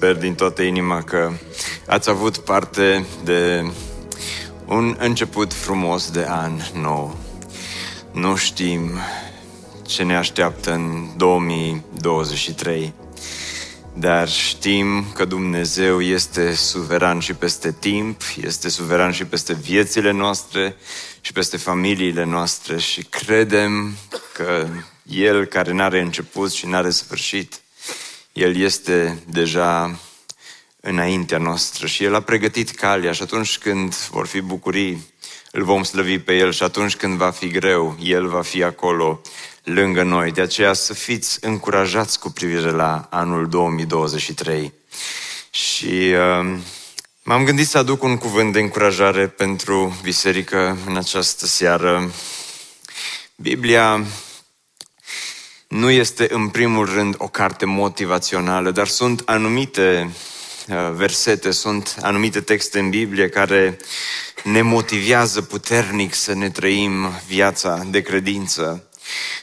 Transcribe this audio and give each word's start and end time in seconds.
Sper 0.00 0.16
din 0.16 0.34
toată 0.34 0.62
inima 0.62 1.02
că 1.02 1.32
ați 1.86 2.10
avut 2.10 2.36
parte 2.36 3.06
de 3.24 3.70
un 4.66 4.96
început 4.98 5.52
frumos 5.52 6.10
de 6.10 6.26
an 6.28 6.52
nou. 6.74 7.18
Nu 8.12 8.36
știm 8.36 8.90
ce 9.86 10.02
ne 10.02 10.16
așteaptă 10.16 10.72
în 10.72 11.08
2023, 11.16 12.92
dar 13.94 14.28
știm 14.28 15.04
că 15.14 15.24
Dumnezeu 15.24 16.00
este 16.00 16.54
suveran 16.54 17.18
și 17.18 17.34
peste 17.34 17.72
timp, 17.72 18.20
este 18.42 18.68
suveran 18.68 19.12
și 19.12 19.24
peste 19.24 19.54
viețile 19.54 20.10
noastre 20.10 20.76
și 21.20 21.32
peste 21.32 21.56
familiile 21.56 22.24
noastre 22.24 22.78
și 22.78 23.02
credem 23.02 23.96
că 24.32 24.66
El 25.02 25.44
care 25.44 25.72
n-are 25.72 26.00
început 26.00 26.52
și 26.52 26.66
n-are 26.66 26.90
sfârșit, 26.90 27.60
el 28.32 28.56
este 28.56 29.22
deja 29.26 29.98
înaintea 30.80 31.38
noastră 31.38 31.86
și 31.86 32.04
El 32.04 32.14
a 32.14 32.20
pregătit 32.20 32.70
calea 32.70 33.12
și 33.12 33.22
atunci 33.22 33.58
când 33.58 33.94
vor 33.94 34.26
fi 34.26 34.40
bucurii, 34.40 35.06
îl 35.50 35.64
vom 35.64 35.82
slăvi 35.82 36.18
pe 36.18 36.36
El 36.36 36.52
și 36.52 36.62
atunci 36.62 36.96
când 36.96 37.16
va 37.16 37.30
fi 37.30 37.48
greu, 37.48 37.96
El 38.02 38.28
va 38.28 38.42
fi 38.42 38.62
acolo 38.62 39.20
lângă 39.64 40.02
noi. 40.02 40.32
De 40.32 40.40
aceea 40.40 40.72
să 40.72 40.94
fiți 40.94 41.38
încurajați 41.40 42.18
cu 42.18 42.30
privire 42.30 42.70
la 42.70 43.06
anul 43.10 43.48
2023. 43.48 44.72
Și 45.50 45.86
uh, 45.86 46.58
m-am 47.22 47.44
gândit 47.44 47.68
să 47.68 47.78
aduc 47.78 48.02
un 48.02 48.16
cuvânt 48.16 48.52
de 48.52 48.60
încurajare 48.60 49.28
pentru 49.28 49.98
biserică 50.02 50.78
în 50.86 50.96
această 50.96 51.46
seară. 51.46 52.10
Biblia 53.36 54.04
nu 55.70 55.90
este 55.90 56.26
în 56.30 56.48
primul 56.48 56.84
rând 56.84 57.14
o 57.18 57.28
carte 57.28 57.64
motivațională, 57.64 58.70
dar 58.70 58.86
sunt 58.86 59.22
anumite 59.24 60.10
uh, 60.68 60.90
versete, 60.92 61.50
sunt 61.50 61.96
anumite 62.00 62.40
texte 62.40 62.78
în 62.78 62.90
Biblie 62.90 63.28
care 63.28 63.76
ne 64.44 64.62
motivează 64.62 65.42
puternic 65.42 66.14
să 66.14 66.34
ne 66.34 66.50
trăim 66.50 67.10
viața 67.26 67.86
de 67.90 68.00
credință. 68.00 68.89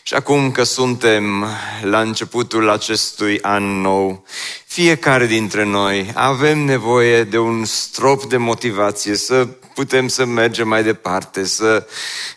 Și 0.04 0.14
acum 0.14 0.52
că 0.52 0.64
suntem 0.64 1.46
la 1.82 2.02
începutul 2.02 2.70
acestui 2.70 3.42
an 3.42 3.82
nou, 3.82 4.26
fiecare 4.66 5.26
dintre 5.26 5.64
noi 5.64 6.12
avem 6.14 6.60
nevoie 6.60 7.24
de 7.24 7.38
un 7.38 7.66
strop 7.66 8.26
de 8.26 8.38
motivație 8.38 9.16
să 9.16 9.48
putem 9.74 10.08
să 10.08 10.26
mergem 10.26 10.68
mai 10.68 10.84
departe, 10.84 11.46
să 11.46 11.88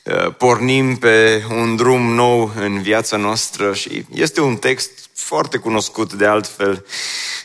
uh, 0.05 0.35
pornim 0.37 0.97
pe 0.97 1.45
un 1.51 1.77
drum 1.77 2.15
nou 2.15 2.53
în 2.57 2.83
viața 2.83 3.17
noastră 3.17 3.75
și 3.75 4.05
este 4.15 4.41
un 4.41 4.57
text 4.57 4.91
foarte 5.13 5.57
cunoscut 5.57 6.13
de 6.13 6.27
altfel 6.27 6.85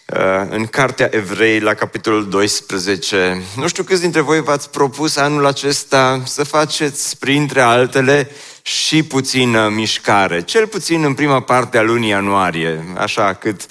uh, 0.07 0.47
în 0.49 0.65
Cartea 0.65 1.09
Evrei 1.11 1.59
la 1.59 1.73
capitolul 1.73 2.29
12. 2.29 3.41
Nu 3.55 3.67
știu 3.67 3.83
câți 3.83 4.01
dintre 4.01 4.21
voi 4.21 4.41
v-ați 4.41 4.69
propus 4.69 5.15
anul 5.15 5.45
acesta 5.45 6.21
să 6.25 6.43
faceți 6.43 7.17
printre 7.17 7.61
altele 7.61 8.31
și 8.67 9.03
puțină 9.03 9.69
mișcare, 9.69 10.41
cel 10.41 10.67
puțin 10.67 11.03
în 11.03 11.13
prima 11.13 11.41
parte 11.41 11.77
a 11.77 11.81
lunii 11.81 12.09
ianuarie, 12.09 12.83
așa, 12.97 13.33
cât, 13.33 13.65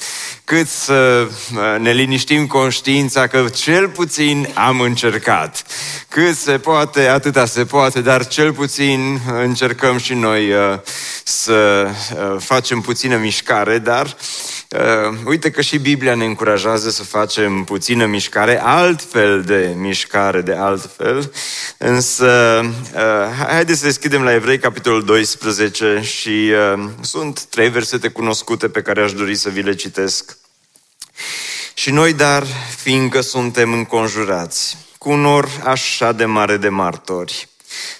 cât 0.44 0.68
să 0.68 1.28
uh, 1.28 1.80
ne 1.80 1.92
liniștim 1.92 2.46
conștiința 2.46 3.26
că 3.26 3.44
cel 3.48 3.88
puțin 3.88 4.48
am 4.54 4.80
încercat. 4.80 5.64
Cât 6.08 6.36
se 6.36 6.58
poate, 6.58 7.06
atâta 7.06 7.44
se 7.44 7.64
poate, 7.64 8.00
dar 8.00 8.26
cel 8.26 8.52
puțin 8.52 9.20
încercăm 9.32 9.98
și 9.98 10.14
noi 10.14 10.52
uh, 10.52 10.78
să 11.24 11.88
uh, 11.88 12.36
facem 12.40 12.80
puțină 12.80 13.16
mișcare, 13.16 13.78
dar 13.78 14.06
uh, 14.06 14.12
Uh, 14.74 15.18
uite 15.24 15.50
că 15.50 15.60
și 15.60 15.78
Biblia 15.78 16.14
ne 16.14 16.24
încurajează 16.24 16.90
să 16.90 17.02
facem 17.02 17.64
puțină 17.64 18.06
mișcare, 18.06 18.60
altfel 18.62 19.42
de 19.42 19.74
mișcare, 19.76 20.40
de 20.40 20.52
altfel. 20.52 21.32
Însă, 21.78 22.60
uh, 22.94 23.46
haideți 23.48 23.78
să 23.78 23.84
deschidem 23.84 24.22
la 24.22 24.34
Evrei, 24.34 24.58
capitolul 24.58 24.83
12 24.90 26.00
și 26.02 26.52
uh, 26.74 26.88
sunt 27.00 27.44
trei 27.44 27.68
versete 27.68 28.08
cunoscute 28.08 28.68
pe 28.68 28.82
care 28.82 29.02
aș 29.02 29.12
dori 29.12 29.34
să 29.34 29.48
vi 29.48 29.62
le 29.62 29.74
citesc. 29.74 30.36
Și 31.74 31.90
noi, 31.90 32.12
dar, 32.12 32.46
fiindcă 32.76 33.20
suntem 33.20 33.72
înconjurați 33.72 34.76
cu 34.98 35.10
un 35.10 35.24
or 35.24 35.48
așa 35.64 36.12
de 36.12 36.24
mare 36.24 36.56
de 36.56 36.68
martori, 36.68 37.48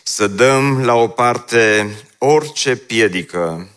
să 0.03 0.27
dăm 0.27 0.85
la 0.85 0.95
o 0.95 1.09
parte 1.09 1.91
orice 2.19 2.77
piedică 2.77 3.69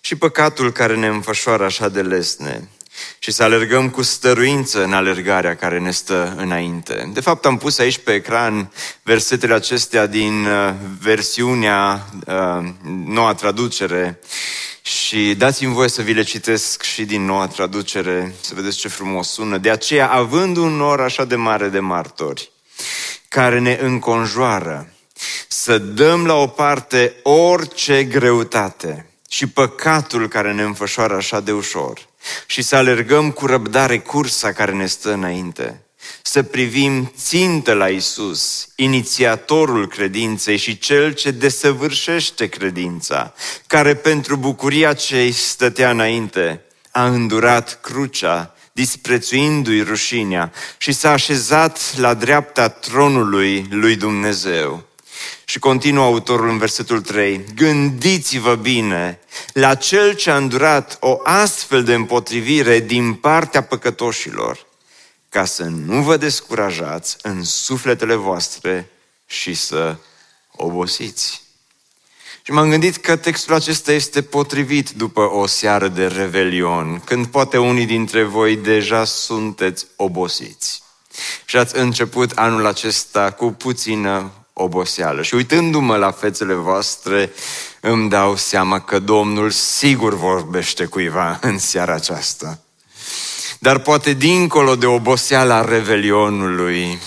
și 0.00 0.16
păcatul 0.16 0.72
care 0.72 0.96
ne 0.96 1.06
înfășoară 1.06 1.64
așa 1.64 1.88
de 1.88 2.02
lesne 2.02 2.68
și 3.18 3.30
să 3.30 3.42
alergăm 3.42 3.90
cu 3.90 4.02
stăruință 4.02 4.84
în 4.84 4.92
alergarea 4.92 5.56
care 5.56 5.78
ne 5.78 5.90
stă 5.90 6.34
înainte. 6.36 7.10
De 7.12 7.20
fapt, 7.20 7.46
am 7.46 7.58
pus 7.58 7.78
aici 7.78 7.98
pe 7.98 8.12
ecran 8.12 8.72
versetele 9.02 9.54
acestea 9.54 10.06
din 10.06 10.46
uh, 10.46 10.74
versiunea 11.00 12.06
uh, 12.26 12.68
noua 13.06 13.34
traducere 13.34 14.18
și 14.82 15.34
dați-mi 15.34 15.72
voie 15.72 15.88
să 15.88 16.02
vi 16.02 16.12
le 16.12 16.22
citesc 16.22 16.82
și 16.82 17.04
din 17.04 17.24
noua 17.24 17.46
traducere, 17.46 18.34
să 18.40 18.54
vedeți 18.54 18.76
ce 18.76 18.88
frumos 18.88 19.28
sună. 19.28 19.58
De 19.58 19.70
aceea, 19.70 20.08
având 20.10 20.56
un 20.56 20.72
nor 20.76 21.00
așa 21.00 21.24
de 21.24 21.36
mare 21.36 21.68
de 21.68 21.80
martori, 21.80 22.50
care 23.28 23.58
ne 23.58 23.78
înconjoară, 23.82 24.92
să 25.48 25.78
dăm 25.78 26.26
la 26.26 26.34
o 26.34 26.46
parte 26.46 27.14
orice 27.22 28.04
greutate 28.04 29.08
și 29.28 29.46
păcatul 29.46 30.28
care 30.28 30.52
ne 30.52 30.62
înfășoară 30.62 31.14
așa 31.14 31.40
de 31.40 31.52
ușor 31.52 32.08
și 32.46 32.62
să 32.62 32.76
alergăm 32.76 33.30
cu 33.30 33.46
răbdare 33.46 33.98
cursa 33.98 34.52
care 34.52 34.72
ne 34.72 34.86
stă 34.86 35.12
înainte. 35.12 35.82
Să 36.22 36.42
privim 36.42 37.12
țintă 37.16 37.72
la 37.72 37.88
Isus, 37.88 38.68
inițiatorul 38.76 39.88
credinței 39.88 40.56
și 40.56 40.78
cel 40.78 41.12
ce 41.12 41.30
desăvârșește 41.30 42.46
credința, 42.46 43.34
care 43.66 43.94
pentru 43.94 44.36
bucuria 44.36 44.92
ce 44.92 45.20
îi 45.20 45.32
stătea 45.32 45.90
înainte 45.90 46.62
a 46.90 47.06
îndurat 47.06 47.80
crucea, 47.80 48.54
disprețuindu-i 48.72 49.82
rușinea 49.82 50.52
și 50.78 50.92
s-a 50.92 51.10
așezat 51.10 51.96
la 51.96 52.14
dreapta 52.14 52.68
tronului 52.68 53.66
lui 53.70 53.96
Dumnezeu. 53.96 54.87
Și 55.44 55.58
continuă 55.58 56.04
autorul 56.04 56.48
în 56.48 56.58
versetul 56.58 57.00
3. 57.00 57.44
Gândiți-vă 57.54 58.54
bine 58.54 59.18
la 59.52 59.74
cel 59.74 60.14
ce 60.14 60.30
a 60.30 60.36
îndurat 60.36 60.96
o 61.00 61.20
astfel 61.24 61.84
de 61.84 61.94
împotrivire 61.94 62.80
din 62.80 63.14
partea 63.14 63.62
păcătoșilor, 63.62 64.66
ca 65.28 65.44
să 65.44 65.62
nu 65.62 66.02
vă 66.02 66.16
descurajați 66.16 67.16
în 67.22 67.44
sufletele 67.44 68.14
voastre 68.14 68.90
și 69.26 69.54
să 69.54 69.96
obosiți. 70.52 71.42
Și 72.42 72.54
m-am 72.54 72.70
gândit 72.70 72.96
că 72.96 73.16
textul 73.16 73.54
acesta 73.54 73.92
este 73.92 74.22
potrivit 74.22 74.90
după 74.90 75.20
o 75.20 75.46
seară 75.46 75.88
de 75.88 76.06
revelion, 76.06 77.00
când 77.04 77.26
poate 77.26 77.58
unii 77.58 77.86
dintre 77.86 78.22
voi 78.22 78.56
deja 78.56 79.04
sunteți 79.04 79.86
obosiți. 79.96 80.82
Și 81.44 81.56
ați 81.56 81.76
început 81.76 82.30
anul 82.30 82.66
acesta 82.66 83.30
cu 83.30 83.50
puțină 83.50 84.32
oboseală. 84.58 85.22
Și 85.22 85.34
uitându-mă 85.34 85.96
la 85.96 86.10
fețele 86.10 86.54
voastre, 86.54 87.32
îmi 87.80 88.08
dau 88.08 88.36
seama 88.36 88.80
că 88.80 88.98
Domnul 88.98 89.50
sigur 89.50 90.14
vorbește 90.14 90.84
cuiva 90.84 91.38
în 91.42 91.58
seara 91.58 91.92
aceasta. 91.94 92.58
Dar 93.58 93.78
poate 93.78 94.12
dincolo 94.12 94.76
de 94.76 94.86
oboseala 94.86 95.64
revelionului, 95.64 96.98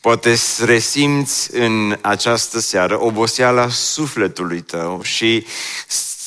poate 0.00 0.36
resimți 0.64 1.54
în 1.54 1.98
această 2.00 2.60
seară 2.60 3.02
oboseala 3.02 3.68
sufletului 3.68 4.60
tău 4.60 5.02
și 5.02 5.46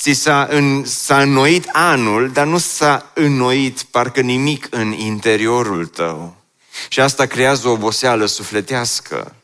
ți 0.02 0.14
s-a, 0.14 0.48
în, 0.50 0.86
s-a 0.86 1.22
înnoit 1.22 1.70
anul, 1.72 2.32
dar 2.32 2.46
nu 2.46 2.58
s-a 2.58 3.12
înnoit 3.14 3.82
parcă 3.82 4.22
nimic 4.22 4.68
în 4.70 4.92
interiorul 4.92 5.86
tău. 5.86 6.36
Și 6.88 7.00
asta 7.00 7.26
creează 7.26 7.68
o 7.68 7.72
oboseală 7.72 8.26
sufletească. 8.26 9.36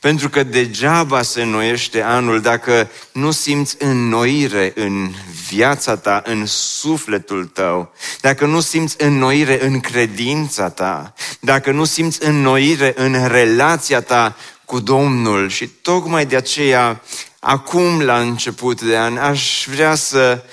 Pentru 0.00 0.28
că 0.28 0.42
degeaba 0.42 1.22
se 1.22 1.42
înnoiește 1.42 2.02
anul 2.02 2.40
dacă 2.40 2.90
nu 3.12 3.30
simți 3.30 3.76
înnoire 3.78 4.72
în 4.74 5.10
viața 5.48 5.96
ta, 5.96 6.22
în 6.24 6.46
sufletul 6.46 7.44
tău, 7.44 7.92
dacă 8.20 8.46
nu 8.46 8.60
simți 8.60 8.96
înnoire 8.98 9.64
în 9.64 9.80
credința 9.80 10.70
ta, 10.70 11.14
dacă 11.40 11.70
nu 11.70 11.84
simți 11.84 12.24
înnoire 12.24 12.92
în 12.96 13.26
relația 13.26 14.00
ta 14.00 14.36
cu 14.64 14.80
Domnul. 14.80 15.48
Și 15.48 15.66
tocmai 15.66 16.26
de 16.26 16.36
aceea, 16.36 17.02
acum 17.38 18.00
la 18.00 18.18
început 18.18 18.82
de 18.82 18.96
an, 18.96 19.16
aș 19.16 19.66
vrea 19.70 19.94
să 19.94 20.44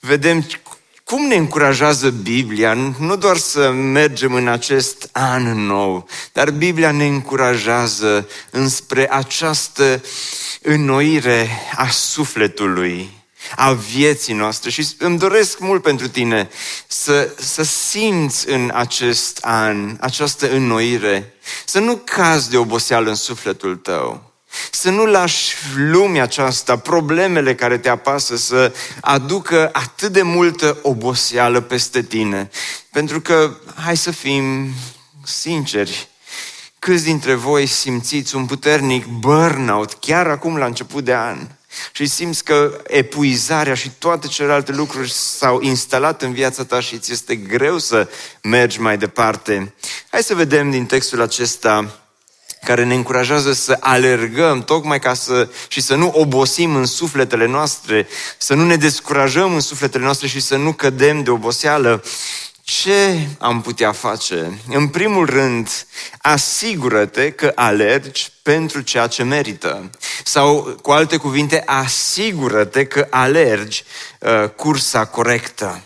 vedem 0.00 0.40
cum 1.12 1.26
ne 1.26 1.34
încurajează 1.34 2.10
Biblia, 2.10 2.72
nu 2.98 3.16
doar 3.16 3.36
să 3.36 3.70
mergem 3.70 4.34
în 4.34 4.48
acest 4.48 5.08
an 5.12 5.66
nou, 5.66 6.06
dar 6.32 6.50
Biblia 6.50 6.90
ne 6.90 7.06
încurajează 7.06 8.28
înspre 8.50 9.12
această 9.12 10.02
înnoire 10.62 11.48
a 11.76 11.88
sufletului, 11.88 13.10
a 13.56 13.72
vieții 13.72 14.34
noastre. 14.34 14.70
Și 14.70 14.86
îmi 14.98 15.18
doresc 15.18 15.58
mult 15.58 15.82
pentru 15.82 16.08
tine 16.08 16.48
să, 16.86 17.34
să 17.38 17.62
simți 17.62 18.48
în 18.48 18.70
acest 18.74 19.38
an 19.40 19.96
această 20.00 20.50
înnoire, 20.50 21.34
să 21.64 21.78
nu 21.78 21.96
cazi 21.96 22.50
de 22.50 22.56
oboseală 22.56 23.08
în 23.08 23.14
sufletul 23.14 23.76
tău, 23.76 24.31
să 24.70 24.90
nu 24.90 25.06
lași 25.06 25.54
lumea 25.76 26.22
aceasta, 26.22 26.76
problemele 26.76 27.54
care 27.54 27.78
te 27.78 27.88
apasă 27.88 28.36
să 28.36 28.72
aducă 29.00 29.70
atât 29.72 30.12
de 30.12 30.22
multă 30.22 30.78
oboseală 30.82 31.60
peste 31.60 32.02
tine. 32.02 32.50
Pentru 32.90 33.20
că, 33.20 33.56
hai 33.74 33.96
să 33.96 34.10
fim 34.10 34.68
sinceri, 35.24 36.08
câți 36.78 37.04
dintre 37.04 37.34
voi 37.34 37.66
simțiți 37.66 38.36
un 38.36 38.46
puternic 38.46 39.06
burnout 39.06 39.92
chiar 39.92 40.26
acum 40.26 40.56
la 40.56 40.66
început 40.66 41.04
de 41.04 41.14
an? 41.14 41.38
și 41.92 42.06
simți 42.06 42.44
că 42.44 42.80
epuizarea 42.86 43.74
și 43.74 43.90
toate 43.98 44.26
celelalte 44.26 44.72
lucruri 44.72 45.10
s-au 45.10 45.60
instalat 45.60 46.22
în 46.22 46.32
viața 46.32 46.64
ta 46.64 46.80
și 46.80 46.98
ți 46.98 47.12
este 47.12 47.36
greu 47.36 47.78
să 47.78 48.08
mergi 48.42 48.80
mai 48.80 48.98
departe. 48.98 49.74
Hai 50.10 50.22
să 50.22 50.34
vedem 50.34 50.70
din 50.70 50.86
textul 50.86 51.20
acesta 51.20 52.01
care 52.64 52.84
ne 52.84 52.94
încurajează 52.94 53.52
să 53.52 53.76
alergăm 53.80 54.62
tocmai 54.62 54.98
ca 54.98 55.14
să 55.14 55.48
și 55.68 55.80
să 55.80 55.94
nu 55.94 56.12
obosim 56.14 56.74
în 56.74 56.86
sufletele 56.86 57.46
noastre, 57.46 58.06
să 58.38 58.54
nu 58.54 58.66
ne 58.66 58.76
descurajăm 58.76 59.54
în 59.54 59.60
sufletele 59.60 60.04
noastre 60.04 60.26
și 60.26 60.40
să 60.40 60.56
nu 60.56 60.72
cădem 60.72 61.22
de 61.22 61.30
oboseală. 61.30 62.02
Ce 62.64 63.28
am 63.38 63.60
putea 63.60 63.92
face? 63.92 64.58
În 64.68 64.88
primul 64.88 65.26
rând, 65.26 65.86
asigură-te 66.18 67.30
că 67.30 67.52
alergi 67.54 68.32
pentru 68.42 68.80
ceea 68.80 69.06
ce 69.06 69.22
merită. 69.22 69.90
Sau, 70.24 70.76
cu 70.82 70.90
alte 70.90 71.16
cuvinte, 71.16 71.62
asigură-te 71.66 72.86
că 72.86 73.06
alergi 73.10 73.84
uh, 74.18 74.48
cursa 74.48 75.04
corectă. 75.04 75.82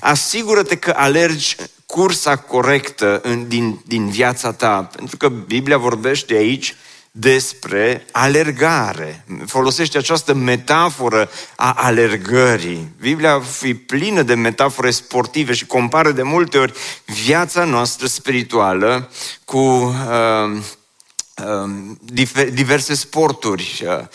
Asigură-te 0.00 0.76
că 0.76 0.94
alergi 0.96 1.56
cursa 1.94 2.36
corectă 2.36 3.20
în, 3.22 3.48
din, 3.48 3.80
din 3.86 4.08
viața 4.08 4.52
ta. 4.52 4.90
Pentru 4.96 5.16
că 5.16 5.28
Biblia 5.28 5.78
vorbește 5.78 6.34
aici 6.34 6.74
despre 7.10 8.06
alergare. 8.12 9.24
Folosește 9.46 9.98
această 9.98 10.34
metaforă 10.34 11.30
a 11.56 11.72
alergării. 11.72 12.88
Biblia 13.00 13.42
e 13.62 13.74
plină 13.74 14.22
de 14.22 14.34
metafore 14.34 14.90
sportive 14.90 15.52
și 15.52 15.66
compară 15.66 16.10
de 16.10 16.22
multe 16.22 16.58
ori 16.58 16.72
viața 17.24 17.64
noastră 17.64 18.06
spirituală 18.06 19.10
cu 19.44 19.58
uh, 19.58 20.60
uh, 21.44 22.46
diverse 22.52 22.94
sporturi. 22.94 23.84
Uh, 23.86 24.06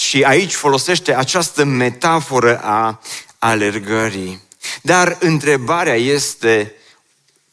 și 0.00 0.22
aici 0.22 0.54
folosește 0.54 1.14
această 1.16 1.64
metaforă 1.64 2.58
a 2.62 3.00
alergării. 3.38 4.42
Dar 4.82 5.16
întrebarea 5.20 5.94
este, 5.94 6.74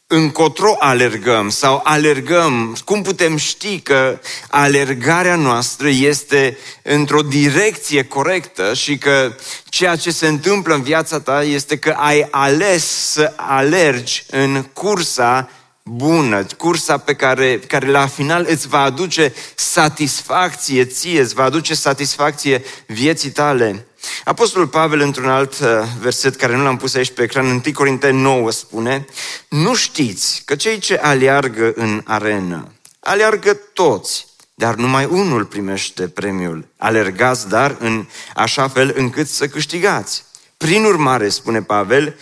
încotro 0.06 0.76
alergăm 0.78 1.48
sau 1.48 1.80
alergăm, 1.84 2.76
cum 2.84 3.02
putem 3.02 3.36
ști 3.36 3.80
că 3.80 4.20
alergarea 4.50 5.36
noastră 5.36 5.88
este 5.88 6.58
într-o 6.82 7.22
direcție 7.22 8.04
corectă 8.04 8.74
și 8.74 8.98
că 8.98 9.34
ceea 9.64 9.96
ce 9.96 10.10
se 10.10 10.26
întâmplă 10.26 10.74
în 10.74 10.82
viața 10.82 11.20
ta 11.20 11.42
este 11.42 11.78
că 11.78 11.90
ai 11.98 12.28
ales 12.30 12.84
să 12.84 13.32
alergi 13.36 14.24
în 14.30 14.62
cursa 14.72 15.50
bună, 15.82 16.46
cursa 16.56 16.96
pe 16.96 17.14
care, 17.14 17.58
care 17.58 17.90
la 17.90 18.06
final 18.06 18.46
îți 18.48 18.68
va 18.68 18.80
aduce 18.80 19.34
satisfacție 19.54 20.84
ție, 20.84 21.20
îți 21.20 21.34
va 21.34 21.42
aduce 21.42 21.74
satisfacție 21.74 22.64
vieții 22.86 23.30
tale. 23.30 23.86
Apostolul 24.24 24.66
Pavel, 24.66 25.00
într-un 25.00 25.28
alt 25.28 25.58
uh, 25.58 25.68
verset 26.00 26.36
care 26.36 26.56
nu 26.56 26.62
l-am 26.62 26.76
pus 26.76 26.94
aici 26.94 27.10
pe 27.10 27.22
ecran, 27.22 27.46
în 27.46 27.62
1 27.64 27.74
Corinteni 27.74 28.20
9, 28.20 28.50
spune 28.50 29.06
Nu 29.48 29.74
știți 29.74 30.42
că 30.44 30.54
cei 30.54 30.78
ce 30.78 30.94
aleargă 31.02 31.72
în 31.76 32.02
arenă, 32.04 32.72
aleargă 33.00 33.54
toți, 33.54 34.26
dar 34.54 34.74
numai 34.74 35.04
unul 35.04 35.44
primește 35.44 36.08
premiul. 36.08 36.68
Alergați, 36.76 37.48
dar 37.48 37.76
în 37.78 38.06
așa 38.34 38.68
fel 38.68 38.92
încât 38.96 39.28
să 39.28 39.46
câștigați. 39.46 40.24
Prin 40.56 40.84
urmare, 40.84 41.28
spune 41.28 41.62
Pavel, 41.62 42.16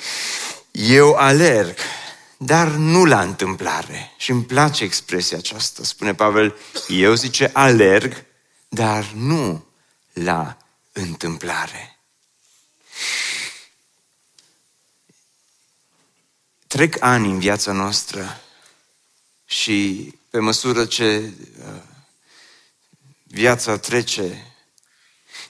eu 0.71 1.15
alerg, 1.15 1.75
dar 2.37 2.69
nu 2.69 3.05
la 3.05 3.21
întâmplare. 3.21 4.13
Și 4.17 4.31
îmi 4.31 4.45
place 4.45 4.85
expresia 4.85 5.37
aceasta. 5.37 5.83
Spune 5.85 6.15
Pavel, 6.15 6.55
eu 6.89 7.15
zice 7.15 7.51
alerg, 7.53 8.25
dar 8.69 9.05
nu 9.15 9.65
la 10.13 10.57
întâmplare. 10.93 11.99
Trec 16.67 16.97
ani 17.01 17.31
în 17.31 17.39
viața 17.39 17.73
noastră 17.73 18.41
și 19.45 20.09
pe 20.31 20.39
măsură 20.39 20.87
ce 20.87 21.33
uh, 21.59 21.83
viața 23.23 23.79
trece, 23.79 24.47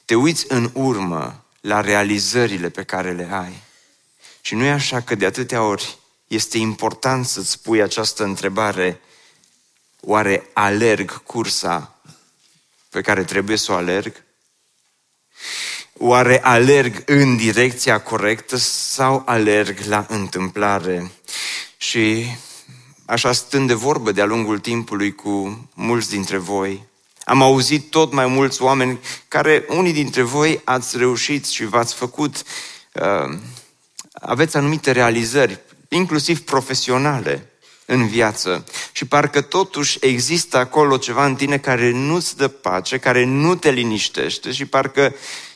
te 0.05 0.15
uiți 0.15 0.44
în 0.49 0.71
urmă 0.75 1.45
la 1.61 1.81
realizările 1.81 2.71
pe 2.71 2.85
care 2.85 3.12
le 3.12 3.29
ai. 3.33 3.62
Și 4.41 4.55
nu 4.55 4.65
e 4.65 4.71
așa 4.71 5.00
că 5.00 5.15
de 5.15 5.27
atâtea 5.27 5.62
ori 5.62 5.99
este 6.27 6.59
important 6.59 7.27
să-ți 7.27 7.62
pui 7.62 7.83
această 7.83 8.25
întrebare, 8.25 9.00
oare 10.00 10.50
alerg 10.53 11.23
cursa 11.23 12.00
pe 12.88 13.00
care 13.00 13.25
trebuie 13.25 13.56
să 13.56 13.73
o 13.73 13.75
alerg? 13.75 14.25
Oare 15.99 16.41
alerg 16.43 17.03
în 17.06 17.37
direcția 17.37 18.00
corectă 18.00 18.56
sau 18.56 19.23
alerg 19.27 19.79
la 19.87 20.06
întâmplare? 20.09 21.11
Și 21.77 22.27
așa 23.05 23.33
stând 23.33 23.69
de 23.69 23.75
vorbă 23.75 24.12
de-a 24.12 24.25
lungul 24.25 24.59
timpului 24.59 25.14
cu 25.14 25.69
mulți 25.75 26.11
dintre 26.11 26.37
voi, 26.37 26.87
am 27.25 27.43
auzit 27.43 27.90
tot 27.90 28.12
mai 28.12 28.26
mulți 28.26 28.62
oameni 28.62 29.00
care, 29.28 29.64
unii 29.69 29.93
dintre 29.93 30.23
voi, 30.23 30.61
ați 30.64 30.97
reușit 30.97 31.47
și 31.47 31.64
v-ați 31.64 31.95
făcut, 31.95 32.43
uh, 32.93 33.38
aveți 34.12 34.57
anumite 34.57 34.90
realizări, 34.90 35.61
inclusiv 35.88 36.40
profesionale 36.40 37.51
în 37.87 38.07
viață 38.07 38.65
și 38.93 39.05
parcă 39.05 39.41
totuși 39.41 39.99
există 40.01 40.57
acolo 40.57 40.97
ceva 40.97 41.27
în 41.27 41.35
tine 41.35 41.59
care 41.59 41.91
nu-ți 41.91 42.37
dă 42.37 42.49
pace, 42.49 42.99
care 42.99 43.25
nu 43.25 43.55
te 43.55 43.71
liniștește 43.71 44.53
și 44.53 44.65
parcă 44.65 45.15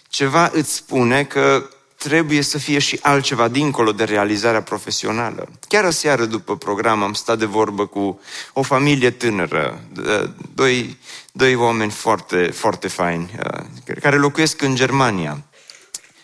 ceva 0.09 0.50
îți 0.52 0.75
spune 0.75 1.25
că 1.25 1.68
trebuie 1.97 2.42
să 2.42 2.59
fie 2.59 2.78
și 2.78 2.99
altceva 3.02 3.49
dincolo 3.49 3.92
de 3.92 4.04
realizarea 4.04 4.62
profesională. 4.62 5.49
Chiar 5.68 5.85
aseară 5.85 6.25
după 6.25 6.56
program 6.56 7.02
am 7.02 7.12
stat 7.12 7.38
de 7.38 7.45
vorbă 7.45 7.87
cu 7.87 8.21
o 8.52 8.62
familie 8.62 9.11
tânără, 9.11 9.80
doi, 10.54 10.99
doi 11.33 11.54
oameni 11.54 11.90
foarte, 11.90 12.47
foarte 12.47 12.88
faini, 12.88 13.30
uh, 13.45 13.64
care 14.00 14.16
locuiesc 14.16 14.62
în 14.62 14.75
Germania. 14.75 15.45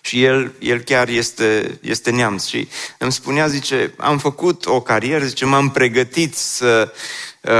Și 0.05 0.23
el, 0.23 0.53
el 0.59 0.79
chiar 0.79 1.09
este, 1.09 1.79
este 1.81 2.11
neamț. 2.11 2.45
Și 2.45 2.69
îmi 2.99 3.13
spunea, 3.13 3.47
zice, 3.47 3.95
am 3.97 4.19
făcut 4.19 4.67
o 4.67 4.81
carieră, 4.81 5.25
zice, 5.25 5.45
m-am 5.45 5.71
pregătit 5.71 6.35
să 6.35 6.93
uh, 7.41 7.51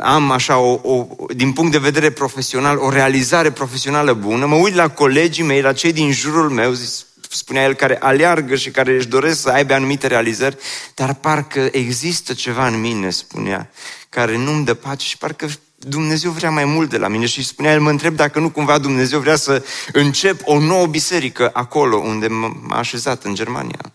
am 0.00 0.30
așa, 0.30 0.58
o, 0.58 0.80
o, 0.82 1.06
din 1.34 1.52
punct 1.52 1.72
de 1.72 1.78
vedere 1.78 2.10
profesional, 2.10 2.78
o 2.78 2.90
realizare 2.90 3.50
profesională 3.50 4.12
bună, 4.12 4.46
mă 4.46 4.54
uit 4.54 4.74
la 4.74 4.88
colegii 4.88 5.44
mei, 5.44 5.60
la 5.60 5.72
cei 5.72 5.92
din 5.92 6.12
jurul 6.12 6.50
meu, 6.50 6.74
spunea 7.30 7.64
el, 7.64 7.74
care 7.74 7.98
aleargă 8.00 8.56
și 8.56 8.70
care 8.70 8.94
își 8.94 9.08
doresc 9.08 9.40
să 9.40 9.48
aibă 9.48 9.74
anumite 9.74 10.06
realizări, 10.06 10.56
dar 10.94 11.14
parcă 11.14 11.68
există 11.72 12.32
ceva 12.32 12.66
în 12.66 12.80
mine, 12.80 13.10
spunea, 13.10 13.70
care 14.08 14.36
nu-mi 14.36 14.64
dă 14.64 14.74
pace 14.74 15.06
și 15.06 15.18
parcă 15.18 15.48
Dumnezeu 15.80 16.30
vrea 16.30 16.50
mai 16.50 16.64
mult 16.64 16.90
de 16.90 16.98
la 16.98 17.08
mine 17.08 17.26
și 17.26 17.44
spunea 17.44 17.72
el, 17.72 17.80
mă 17.80 17.90
întreb 17.90 18.14
dacă 18.14 18.38
nu 18.38 18.50
cumva 18.50 18.78
Dumnezeu 18.78 19.20
vrea 19.20 19.36
să 19.36 19.64
încep 19.92 20.40
o 20.44 20.58
nouă 20.58 20.86
biserică 20.86 21.50
acolo 21.52 21.96
unde 21.96 22.26
m-a 22.26 22.78
așezat, 22.78 23.24
în 23.24 23.34
Germania. 23.34 23.92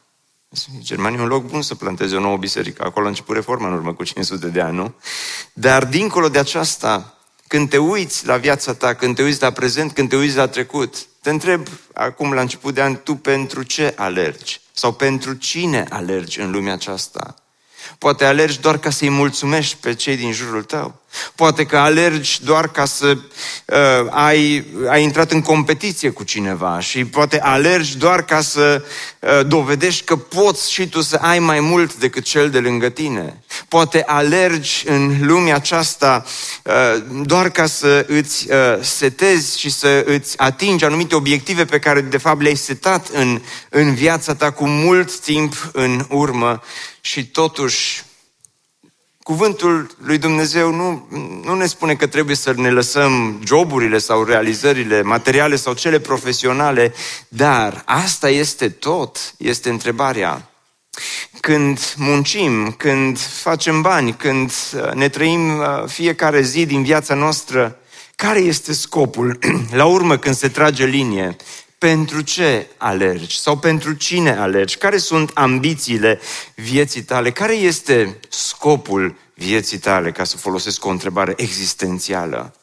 Germania 0.79 1.19
e 1.19 1.21
un 1.21 1.27
loc 1.27 1.45
bun 1.45 1.61
să 1.61 1.75
planteze 1.75 2.15
o 2.15 2.19
nouă 2.19 2.37
biserică. 2.37 2.83
Acolo 2.85 3.05
a 3.05 3.09
început 3.09 3.35
reforma 3.35 3.67
în 3.67 3.73
urmă 3.73 3.93
cu 3.93 4.03
500 4.03 4.47
de 4.47 4.61
ani, 4.61 4.75
nu? 4.75 4.93
Dar 5.53 5.85
dincolo 5.85 6.29
de 6.29 6.39
aceasta, 6.39 7.17
când 7.47 7.69
te 7.69 7.77
uiți 7.77 8.25
la 8.25 8.37
viața 8.37 8.73
ta, 8.73 8.93
când 8.93 9.15
te 9.15 9.23
uiți 9.23 9.41
la 9.41 9.51
prezent, 9.51 9.91
când 9.91 10.09
te 10.09 10.15
uiți 10.15 10.35
la 10.35 10.47
trecut, 10.47 11.05
te 11.21 11.29
întreb 11.29 11.67
acum 11.93 12.33
la 12.33 12.41
început 12.41 12.73
de 12.73 12.81
an, 12.81 12.99
tu 13.03 13.15
pentru 13.15 13.63
ce 13.63 13.93
alergi? 13.97 14.61
Sau 14.73 14.91
pentru 14.91 15.33
cine 15.33 15.85
alergi 15.89 16.39
în 16.39 16.51
lumea 16.51 16.73
aceasta? 16.73 17.35
Poate 17.97 18.25
alergi 18.25 18.59
doar 18.59 18.77
ca 18.77 18.89
să-i 18.89 19.09
mulțumești 19.09 19.77
pe 19.77 19.93
cei 19.93 20.17
din 20.17 20.31
jurul 20.31 20.63
tău. 20.63 21.02
Poate 21.35 21.65
că 21.65 21.77
alergi 21.77 22.43
doar 22.43 22.67
ca 22.71 22.85
să 22.85 23.17
uh, 23.65 24.07
ai, 24.09 24.65
ai 24.89 25.03
intrat 25.03 25.31
în 25.31 25.41
competiție 25.41 26.09
cu 26.09 26.23
cineva 26.23 26.79
și 26.79 27.05
poate 27.05 27.39
alergi 27.39 27.97
doar 27.97 28.25
ca 28.25 28.41
să 28.41 28.85
uh, 29.19 29.47
dovedești 29.47 30.03
că 30.03 30.15
poți 30.15 30.71
și 30.71 30.87
tu 30.87 31.01
să 31.01 31.15
ai 31.21 31.39
mai 31.39 31.59
mult 31.59 31.95
decât 31.95 32.23
cel 32.23 32.49
de 32.49 32.59
lângă 32.59 32.89
tine. 32.89 33.43
Poate 33.67 34.03
alergi 34.05 34.83
în 34.87 35.17
lumea 35.21 35.55
aceasta 35.55 36.25
uh, 36.63 37.03
doar 37.23 37.49
ca 37.49 37.65
să 37.65 38.05
îți 38.07 38.51
uh, 38.51 38.55
setezi 38.81 39.59
și 39.59 39.69
să 39.69 40.03
îți 40.05 40.39
atingi 40.39 40.85
anumite 40.85 41.15
obiective 41.15 41.65
pe 41.65 41.79
care 41.79 42.01
de 42.01 42.17
fapt 42.17 42.41
le-ai 42.41 42.55
setat 42.55 43.07
în, 43.07 43.41
în 43.69 43.93
viața 43.93 44.35
ta 44.35 44.51
cu 44.51 44.67
mult 44.67 45.19
timp 45.19 45.69
în 45.71 46.05
urmă 46.09 46.61
și 47.01 47.27
totuși 47.27 48.03
Cuvântul 49.23 49.95
lui 49.97 50.17
Dumnezeu 50.17 50.71
nu, 50.71 51.07
nu 51.43 51.55
ne 51.55 51.65
spune 51.65 51.95
că 51.95 52.07
trebuie 52.07 52.35
să 52.35 52.53
ne 52.55 52.71
lăsăm 52.71 53.41
joburile 53.45 53.97
sau 53.97 54.23
realizările 54.23 55.01
materiale 55.01 55.55
sau 55.55 55.73
cele 55.73 55.99
profesionale, 55.99 56.93
dar 57.27 57.81
asta 57.85 58.29
este 58.29 58.69
tot, 58.69 59.33
este 59.37 59.69
întrebarea. 59.69 60.49
Când 61.39 61.93
muncim, 61.97 62.71
când 62.71 63.19
facem 63.19 63.81
bani, 63.81 64.13
când 64.13 64.51
uh, 64.75 64.91
ne 64.91 65.09
trăim 65.09 65.57
uh, 65.57 65.65
fiecare 65.87 66.41
zi 66.41 66.65
din 66.65 66.83
viața 66.83 67.13
noastră, 67.13 67.77
care 68.15 68.39
este 68.39 68.73
scopul? 68.73 69.39
La 69.71 69.85
urmă, 69.85 70.17
când 70.17 70.35
se 70.35 70.47
trage 70.47 70.85
linie, 70.85 71.35
pentru 71.83 72.21
ce 72.21 72.67
alergi 72.77 73.39
sau 73.39 73.57
pentru 73.57 73.93
cine 73.93 74.37
alergi? 74.37 74.77
Care 74.77 74.97
sunt 74.97 75.31
ambițiile 75.33 76.19
vieții 76.55 77.03
tale? 77.03 77.31
Care 77.31 77.55
este 77.55 78.19
scopul 78.29 79.15
vieții 79.33 79.77
tale, 79.77 80.11
ca 80.11 80.23
să 80.23 80.37
folosesc 80.37 80.85
o 80.85 80.89
întrebare 80.89 81.33
existențială? 81.37 82.55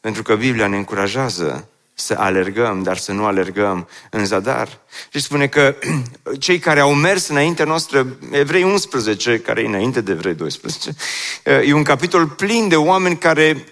Pentru 0.00 0.22
că 0.22 0.36
Biblia 0.36 0.66
ne 0.66 0.76
încurajează 0.76 1.68
să 1.98 2.14
alergăm, 2.18 2.82
dar 2.82 2.96
să 2.96 3.12
nu 3.12 3.24
alergăm 3.24 3.88
în 4.10 4.26
zadar. 4.26 4.80
Și 5.12 5.20
spune 5.20 5.46
că 5.46 5.74
cei 6.38 6.58
care 6.58 6.80
au 6.80 6.94
mers 6.94 7.28
înaintea 7.28 7.64
noastră, 7.64 8.06
Evrei 8.30 8.62
11, 8.62 9.38
care 9.38 9.60
e 9.60 9.66
înainte 9.66 10.00
de 10.00 10.12
Evrei 10.12 10.34
12, 10.34 10.94
e 11.64 11.72
un 11.72 11.82
capitol 11.82 12.26
plin 12.26 12.68
de 12.68 12.76
oameni 12.76 13.18
care 13.18 13.64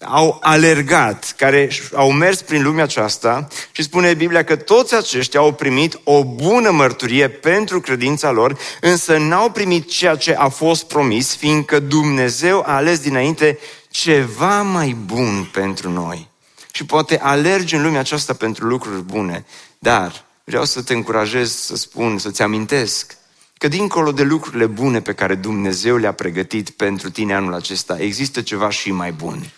au 0.00 0.38
alergat, 0.42 1.34
care 1.36 1.70
au 1.94 2.12
mers 2.12 2.42
prin 2.42 2.62
lumea 2.62 2.84
aceasta 2.84 3.48
și 3.72 3.82
spune 3.82 4.14
Biblia 4.14 4.44
că 4.44 4.56
toți 4.56 4.94
aceștia 4.94 5.40
au 5.40 5.52
primit 5.52 6.00
o 6.04 6.24
bună 6.24 6.70
mărturie 6.70 7.28
pentru 7.28 7.80
credința 7.80 8.30
lor, 8.30 8.58
însă 8.80 9.16
n-au 9.16 9.50
primit 9.50 9.90
ceea 9.90 10.16
ce 10.16 10.34
a 10.34 10.48
fost 10.48 10.86
promis, 10.86 11.36
fiindcă 11.36 11.78
Dumnezeu 11.78 12.62
a 12.66 12.74
ales 12.74 12.98
dinainte 12.98 13.58
ceva 13.90 14.62
mai 14.62 14.96
bun 15.06 15.48
pentru 15.52 15.90
noi 15.90 16.30
și 16.72 16.84
poate 16.84 17.18
alergi 17.18 17.74
în 17.74 17.82
lumea 17.82 18.00
aceasta 18.00 18.32
pentru 18.32 18.66
lucruri 18.66 19.02
bune. 19.02 19.44
Dar 19.78 20.24
vreau 20.44 20.64
să 20.64 20.82
te 20.82 20.94
încurajez 20.94 21.54
să 21.54 21.76
spun, 21.76 22.18
să-ți 22.18 22.42
amintesc 22.42 23.16
că 23.58 23.68
dincolo 23.68 24.12
de 24.12 24.22
lucrurile 24.22 24.66
bune 24.66 25.00
pe 25.00 25.12
care 25.12 25.34
Dumnezeu 25.34 25.96
le-a 25.96 26.12
pregătit 26.12 26.70
pentru 26.70 27.10
tine 27.10 27.34
anul 27.34 27.54
acesta, 27.54 28.00
există 28.00 28.42
ceva 28.42 28.70
și 28.70 28.90
mai 28.90 29.12
bun. 29.12 29.52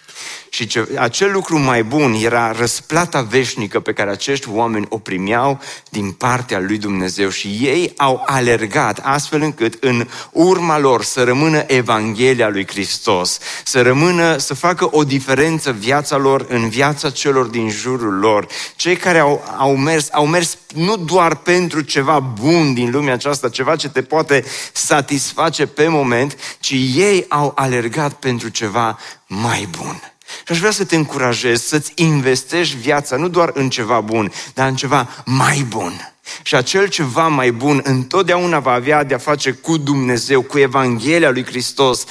Și 0.54 0.66
ce, 0.66 0.88
acel 0.98 1.32
lucru 1.32 1.58
mai 1.58 1.82
bun 1.82 2.14
era 2.22 2.52
răsplata 2.52 3.22
veșnică 3.22 3.80
pe 3.80 3.92
care 3.92 4.10
acești 4.10 4.48
oameni 4.50 4.86
o 4.88 4.98
primeau 4.98 5.60
din 5.90 6.10
partea 6.10 6.60
lui 6.60 6.78
Dumnezeu 6.78 7.28
și 7.28 7.58
ei 7.60 7.92
au 7.96 8.22
alergat 8.26 9.00
astfel 9.02 9.42
încât 9.42 9.76
în 9.80 10.08
urma 10.32 10.78
lor 10.78 11.02
să 11.02 11.24
rămână 11.24 11.64
Evanghelia 11.66 12.48
lui 12.48 12.66
Hristos, 12.66 13.38
să 13.64 13.82
rămână, 13.82 14.36
să 14.36 14.54
facă 14.54 14.88
o 14.90 15.04
diferență 15.04 15.72
viața 15.72 16.16
lor 16.16 16.46
în 16.48 16.68
viața 16.68 17.10
celor 17.10 17.46
din 17.46 17.70
jurul 17.70 18.18
lor. 18.18 18.46
Cei 18.76 18.96
care 18.96 19.18
au, 19.18 19.44
au 19.58 19.76
mers, 19.76 20.08
au 20.12 20.26
mers 20.26 20.58
nu 20.74 20.96
doar 20.96 21.36
pentru 21.36 21.80
ceva 21.80 22.18
bun 22.18 22.74
din 22.74 22.90
lumea 22.90 23.12
aceasta, 23.12 23.48
ceva 23.48 23.76
ce 23.76 23.88
te 23.88 24.02
poate 24.02 24.44
satisface 24.72 25.66
pe 25.66 25.88
moment, 25.88 26.56
ci 26.60 26.72
ei 26.94 27.24
au 27.28 27.52
alergat 27.54 28.12
pentru 28.12 28.48
ceva 28.48 28.98
mai 29.26 29.68
bun. 29.70 30.13
Și 30.26 30.52
aș 30.52 30.58
vrea 30.58 30.70
să 30.70 30.84
te 30.84 30.96
încurajez 30.96 31.62
să-ți 31.62 31.92
investești 31.94 32.76
viața 32.76 33.16
nu 33.16 33.28
doar 33.28 33.50
în 33.54 33.70
ceva 33.70 34.00
bun, 34.00 34.32
dar 34.54 34.68
în 34.68 34.76
ceva 34.76 35.08
mai 35.24 35.58
bun. 35.68 36.14
Și 36.42 36.54
acel 36.54 36.88
ceva 36.88 37.28
mai 37.28 37.52
bun 37.52 37.80
întotdeauna 37.84 38.58
va 38.58 38.72
avea 38.72 39.04
de-a 39.04 39.18
face 39.18 39.52
cu 39.52 39.76
Dumnezeu, 39.76 40.42
cu 40.42 40.58
Evanghelia 40.58 41.30
lui 41.30 41.44
Hristos. 41.44 42.04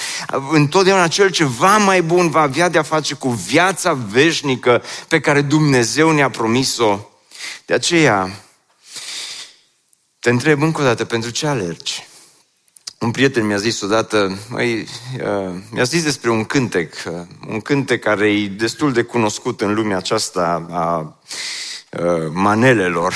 Întotdeauna 0.51 1.03
acel 1.03 1.29
ceva 1.29 1.77
mai 1.77 2.01
bun 2.01 2.29
va 2.29 2.41
avea 2.41 2.69
de-a 2.69 2.83
face 2.83 3.13
cu 3.13 3.29
viața 3.29 3.93
veșnică 3.93 4.83
pe 5.07 5.19
care 5.19 5.41
Dumnezeu 5.41 6.11
ne-a 6.11 6.29
promis-o. 6.29 6.99
De 7.65 7.73
aceea, 7.73 8.31
te 10.19 10.29
întreb 10.29 10.61
încă 10.61 10.81
o 10.81 10.83
dată, 10.83 11.05
pentru 11.05 11.29
ce 11.29 11.47
alergi? 11.47 12.07
Un 13.03 13.11
prieten 13.11 13.45
mi-a 13.45 13.57
zis 13.57 13.81
odată, 13.81 14.37
măi, 14.49 14.87
uh, 15.21 15.53
mi-a 15.71 15.83
zis 15.83 16.03
despre 16.03 16.29
un 16.29 16.45
cântec, 16.45 16.93
uh, 17.05 17.13
un 17.47 17.59
cântec 17.59 18.03
care 18.03 18.31
e 18.31 18.47
destul 18.47 18.93
de 18.93 19.01
cunoscut 19.01 19.61
în 19.61 19.73
lumea 19.73 19.97
aceasta 19.97 20.65
a 20.69 21.19
uh, 21.99 22.29
manelelor. 22.31 23.13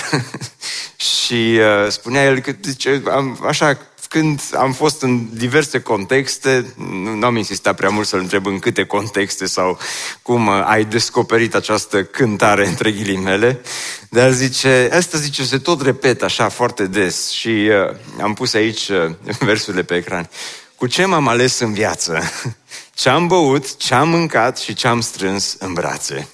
și 1.18 1.60
spunea 1.90 2.24
el 2.24 2.40
că, 2.40 2.52
zice, 2.64 3.04
am, 3.12 3.40
așa, 3.48 3.78
când 4.08 4.42
am 4.54 4.74
fost 4.74 5.02
în 5.02 5.28
diverse 5.34 5.80
contexte, 5.80 6.74
nu 7.20 7.26
am 7.26 7.36
insistat 7.36 7.76
prea 7.76 7.90
mult 7.90 8.08
să-l 8.08 8.20
întreb 8.20 8.46
în 8.46 8.60
câte 8.60 8.86
contexte 8.86 9.46
sau 9.46 9.80
cum 10.22 10.50
ai 10.50 10.86
descoperit 10.86 11.56
această 11.56 12.04
cântare 12.04 12.68
între 12.68 12.92
ghilimele, 12.92 13.62
dar 14.10 14.32
zice, 14.32 14.90
asta 14.94 15.18
zice, 15.18 15.44
se 15.44 15.58
tot 15.58 15.82
repetă 15.82 16.26
așa 16.26 16.50
foarte 16.50 16.86
des 16.86 17.30
și 17.30 17.50
uh, 17.50 17.96
am 18.22 18.34
pus 18.34 18.54
aici 18.54 18.88
uh, 18.88 19.12
versurile 19.40 19.84
pe 19.84 19.96
ecran. 19.96 20.30
Cu 20.76 20.88
ce 20.88 21.06
m-am 21.06 21.28
ales 21.28 21.60
în 21.60 21.74
viață? 21.74 22.22
Ce 22.94 23.10
am 23.10 23.28
băut, 23.28 23.78
ce 23.78 23.94
am 23.94 24.10
mâncat 24.10 24.58
și 24.58 24.74
ce 24.74 24.88
am 24.88 25.02
strâns 25.02 25.56
în 25.60 25.74
brațe. 25.74 26.28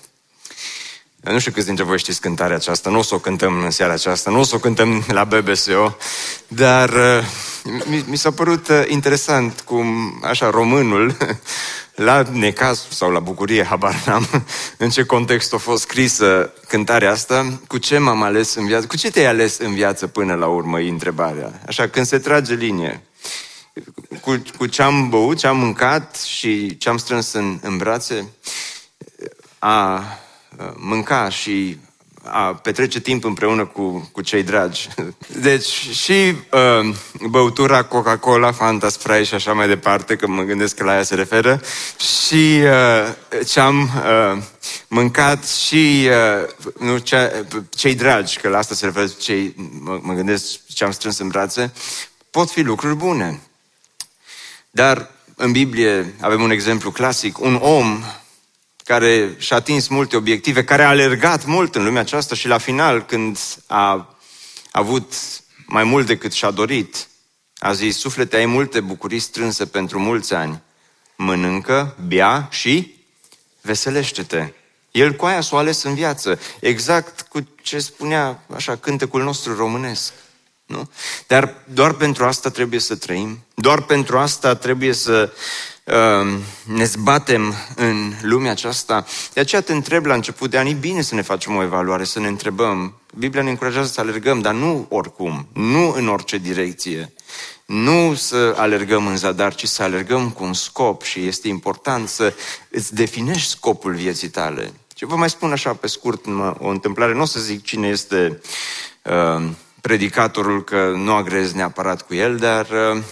Nu 1.31 1.39
știu 1.39 1.51
câți 1.51 1.65
dintre 1.65 1.83
voi 1.83 1.97
știți 1.97 2.21
cântarea 2.21 2.55
aceasta, 2.55 2.89
nu 2.89 2.97
o 2.97 3.01
să 3.01 3.15
o 3.15 3.19
cântăm 3.19 3.63
în 3.63 3.71
seara 3.71 3.93
aceasta, 3.93 4.31
nu 4.31 4.39
o 4.39 4.43
să 4.43 4.55
o 4.55 4.59
cântăm 4.59 5.03
la 5.07 5.23
BBSO, 5.23 5.97
dar 6.47 6.89
uh, 6.89 7.23
mi, 7.85 8.05
mi 8.07 8.17
s-a 8.17 8.31
părut 8.31 8.67
uh, 8.67 8.83
interesant 8.87 9.61
cum, 9.61 10.19
așa, 10.23 10.49
românul, 10.49 11.17
la 11.95 12.23
necaz 12.31 12.85
sau 12.89 13.11
la 13.11 13.19
bucurie, 13.19 13.63
habar 13.63 14.03
n-am 14.05 14.27
în 14.77 14.89
ce 14.89 15.03
context 15.03 15.53
a 15.53 15.57
fost 15.57 15.81
scrisă 15.81 16.53
cântarea 16.67 17.11
asta, 17.11 17.59
cu 17.67 17.77
ce 17.77 17.97
m-am 17.97 18.23
ales 18.23 18.55
în 18.55 18.65
viață, 18.65 18.87
cu 18.87 18.97
ce 18.97 19.11
te-ai 19.11 19.25
ales 19.25 19.57
în 19.57 19.73
viață 19.73 20.07
până 20.07 20.33
la 20.33 20.47
urmă, 20.47 20.79
e 20.79 20.89
întrebarea. 20.89 21.61
Așa, 21.67 21.87
când 21.87 22.05
se 22.05 22.17
trage 22.17 22.53
linie, 22.53 23.03
cu, 24.21 24.41
cu 24.57 24.65
ce 24.65 24.81
am 24.81 25.09
băut, 25.09 25.37
ce 25.37 25.47
am 25.47 25.57
mâncat 25.57 26.21
și 26.21 26.77
ce 26.77 26.89
am 26.89 26.97
strâns 26.97 27.33
în, 27.33 27.59
în 27.61 27.77
brațe, 27.77 28.29
a 29.59 30.03
mânca 30.75 31.29
și 31.29 31.77
a 32.25 32.53
petrece 32.53 32.99
timp 32.99 33.23
împreună 33.23 33.65
cu, 33.65 34.09
cu 34.11 34.21
cei 34.21 34.43
dragi. 34.43 34.87
Deci 35.41 35.67
și 35.91 36.35
uh, 36.51 36.95
băutura 37.29 37.83
Coca-Cola, 37.83 38.51
Fanta, 38.51 38.89
Sprite 38.89 39.23
și 39.23 39.33
așa 39.33 39.53
mai 39.53 39.67
departe, 39.67 40.15
că 40.15 40.27
mă 40.27 40.41
gândesc 40.41 40.75
că 40.75 40.83
la 40.83 40.95
ea 40.95 41.03
se 41.03 41.15
referă, 41.15 41.61
și 41.97 42.61
uh, 42.63 43.43
ce 43.47 43.59
am 43.59 43.81
uh, 43.81 44.41
mâncat 44.87 45.47
și 45.47 46.09
uh, 46.09 46.69
nu, 46.79 46.97
ce, 46.97 47.45
cei 47.69 47.95
dragi, 47.95 48.39
că 48.39 48.49
la 48.49 48.57
asta 48.57 48.75
se 48.75 48.85
referă 48.85 49.07
cei, 49.07 49.55
mă, 49.79 49.99
mă 50.01 50.13
gândesc 50.13 50.59
ce 50.73 50.83
am 50.83 50.91
strâns 50.91 51.17
în 51.17 51.27
brațe, 51.27 51.73
pot 52.31 52.49
fi 52.49 52.61
lucruri 52.61 52.95
bune. 52.95 53.39
Dar 54.71 55.09
în 55.35 55.51
Biblie 55.51 56.13
avem 56.21 56.41
un 56.41 56.51
exemplu 56.51 56.91
clasic, 56.91 57.39
un 57.39 57.59
om 57.61 58.03
care 58.83 59.35
și-a 59.37 59.55
atins 59.55 59.87
multe 59.87 60.15
obiective, 60.15 60.63
care 60.63 60.83
a 60.83 60.87
alergat 60.87 61.45
mult 61.45 61.75
în 61.75 61.83
lumea 61.83 62.01
aceasta 62.01 62.35
și 62.35 62.47
la 62.47 62.57
final, 62.57 63.05
când 63.05 63.39
a 63.67 64.17
avut 64.71 65.13
mai 65.65 65.83
mult 65.83 66.05
decât 66.05 66.31
și-a 66.31 66.51
dorit, 66.51 67.07
a 67.57 67.73
zis, 67.73 67.97
suflete, 67.97 68.35
ai 68.35 68.45
multe 68.45 68.79
bucurii 68.79 69.19
strânse 69.19 69.65
pentru 69.65 69.99
mulți 69.99 70.33
ani. 70.33 70.61
Mănâncă, 71.15 71.95
bea 72.07 72.47
și 72.51 72.95
veselește-te. 73.61 74.51
El 74.91 75.13
cu 75.13 75.25
aia 75.25 75.41
s-o 75.41 75.57
ales 75.57 75.83
în 75.83 75.93
viață, 75.93 76.39
exact 76.59 77.21
cu 77.21 77.47
ce 77.61 77.79
spunea 77.79 78.43
așa 78.55 78.75
cântecul 78.75 79.23
nostru 79.23 79.55
românesc. 79.55 80.13
Nu? 80.65 80.89
Dar 81.27 81.55
doar 81.65 81.93
pentru 81.93 82.25
asta 82.25 82.49
trebuie 82.49 82.79
să 82.79 82.95
trăim, 82.95 83.43
doar 83.55 83.81
pentru 83.81 84.17
asta 84.17 84.55
trebuie 84.55 84.93
să 84.93 85.31
Ehm, 85.31 85.72
ne 86.63 86.83
zbatem 86.83 87.53
în 87.75 88.13
lumea 88.21 88.51
aceasta. 88.51 89.05
De 89.33 89.39
aceea 89.39 89.61
te 89.61 89.73
întreb 89.73 90.05
la 90.05 90.13
început 90.13 90.49
de 90.49 90.57
ani, 90.57 90.69
e 90.69 90.73
bine 90.73 91.01
să 91.01 91.15
ne 91.15 91.21
facem 91.21 91.55
o 91.55 91.63
evaluare, 91.63 92.03
să 92.03 92.19
ne 92.19 92.27
întrebăm. 92.27 92.93
Biblia 93.17 93.41
ne 93.41 93.49
încurajează 93.49 93.91
să 93.91 93.99
alergăm, 93.99 94.41
dar 94.41 94.53
nu 94.53 94.85
oricum, 94.89 95.47
nu 95.53 95.91
în 95.91 96.07
orice 96.07 96.37
direcție. 96.37 97.13
nu 97.65 98.13
să 98.15 98.53
alergăm 98.57 99.07
în 99.07 99.17
zadar, 99.17 99.55
ci 99.55 99.67
să 99.67 99.83
alergăm 99.83 100.29
cu 100.29 100.43
un 100.43 100.53
scop 100.53 101.03
și 101.03 101.27
este 101.27 101.47
important 101.47 102.09
să 102.09 102.33
îți 102.69 102.93
definești 102.93 103.49
scopul 103.49 103.93
vieții 103.93 104.29
tale. 104.29 104.73
Și 104.95 105.05
vă 105.05 105.15
mai 105.15 105.29
spun 105.29 105.51
așa 105.51 105.73
pe 105.73 105.87
scurt 105.87 106.25
o 106.59 106.67
întâmplare, 106.67 107.13
nu 107.13 107.21
o 107.21 107.25
să 107.25 107.39
zic 107.39 107.63
cine 107.63 107.87
este 107.87 108.41
uh, 109.03 109.49
predicatorul, 109.81 110.63
că 110.63 110.93
nu 110.95 111.13
agrez 111.13 111.51
neapărat 111.51 112.01
cu 112.01 112.13
el, 112.13 112.37
dar 112.37 112.67
uh, 112.69 113.03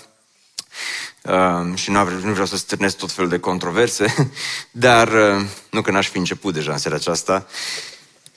uh, 1.23 1.75
și 1.75 1.91
nu, 1.91 2.09
nu 2.09 2.31
vreau 2.31 2.45
să 2.45 2.57
stârnesc 2.57 2.97
tot 2.97 3.11
felul 3.11 3.29
de 3.29 3.39
controverse, 3.39 4.31
dar 4.71 5.07
uh, 5.07 5.45
nu 5.69 5.81
că 5.81 5.91
n-aș 5.91 6.09
fi 6.09 6.17
început 6.17 6.53
deja 6.53 6.71
în 6.71 6.77
seara 6.77 6.97
aceasta, 6.97 7.47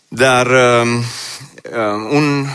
dar 0.09 0.47
uh, 0.47 0.89
uh, 1.73 2.11
un, 2.11 2.47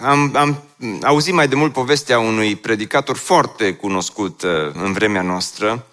am, 0.00 0.36
am 0.36 0.62
auzit 1.02 1.34
mai 1.34 1.48
de 1.48 1.54
mult 1.54 1.72
povestea 1.72 2.18
unui 2.18 2.56
predicator 2.56 3.16
foarte 3.16 3.72
cunoscut 3.72 4.42
uh, 4.42 4.50
în 4.72 4.92
vremea 4.92 5.22
noastră, 5.22 5.86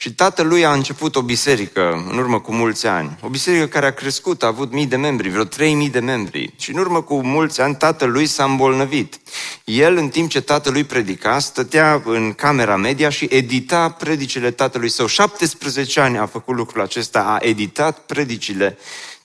și 0.00 0.12
tatălui 0.14 0.64
a 0.64 0.72
început 0.72 1.16
o 1.16 1.22
biserică 1.22 2.04
în 2.10 2.18
urmă 2.18 2.40
cu 2.40 2.52
mulți 2.52 2.86
ani. 2.86 3.18
O 3.22 3.28
biserică 3.28 3.66
care 3.66 3.86
a 3.86 3.92
crescut, 3.92 4.42
a 4.42 4.46
avut 4.46 4.72
mii 4.72 4.86
de 4.86 4.96
membri, 4.96 5.28
vreo 5.28 5.44
trei 5.44 5.74
mii 5.74 5.90
de 5.90 6.00
membri. 6.00 6.54
Și 6.58 6.72
în 6.72 6.78
urmă 6.78 7.02
cu 7.02 7.22
mulți 7.22 7.60
ani 7.60 7.76
tatălui 7.76 8.26
s-a 8.26 8.44
îmbolnăvit. 8.44 9.20
El, 9.68 9.96
în 9.96 10.08
timp 10.08 10.30
ce 10.30 10.40
tatălui 10.40 10.84
predica, 10.84 11.38
stătea 11.38 12.02
în 12.04 12.32
camera 12.32 12.76
media 12.76 13.08
și 13.08 13.26
edita 13.30 13.90
predicile 13.90 14.50
tatălui 14.50 14.88
său. 14.88 15.06
17 15.06 16.00
ani 16.00 16.18
a 16.18 16.26
făcut 16.26 16.56
lucrul 16.56 16.82
acesta, 16.82 17.20
a 17.20 17.38
editat 17.40 17.98
predicile 17.98 18.78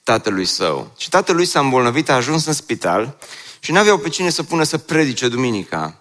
tatălui 0.04 0.46
său. 0.46 0.94
Și 0.98 1.10
tatălui 1.10 1.46
s-a 1.46 1.60
îmbolnăvit, 1.60 2.10
a 2.10 2.14
ajuns 2.14 2.46
în 2.46 2.54
spital 2.54 3.18
și 3.60 3.72
n-aveau 3.72 3.98
pe 3.98 4.10
cine 4.10 4.30
să 4.30 4.44
pună 4.44 4.64
să 4.64 4.78
predice 4.78 5.28
duminica. 5.28 5.98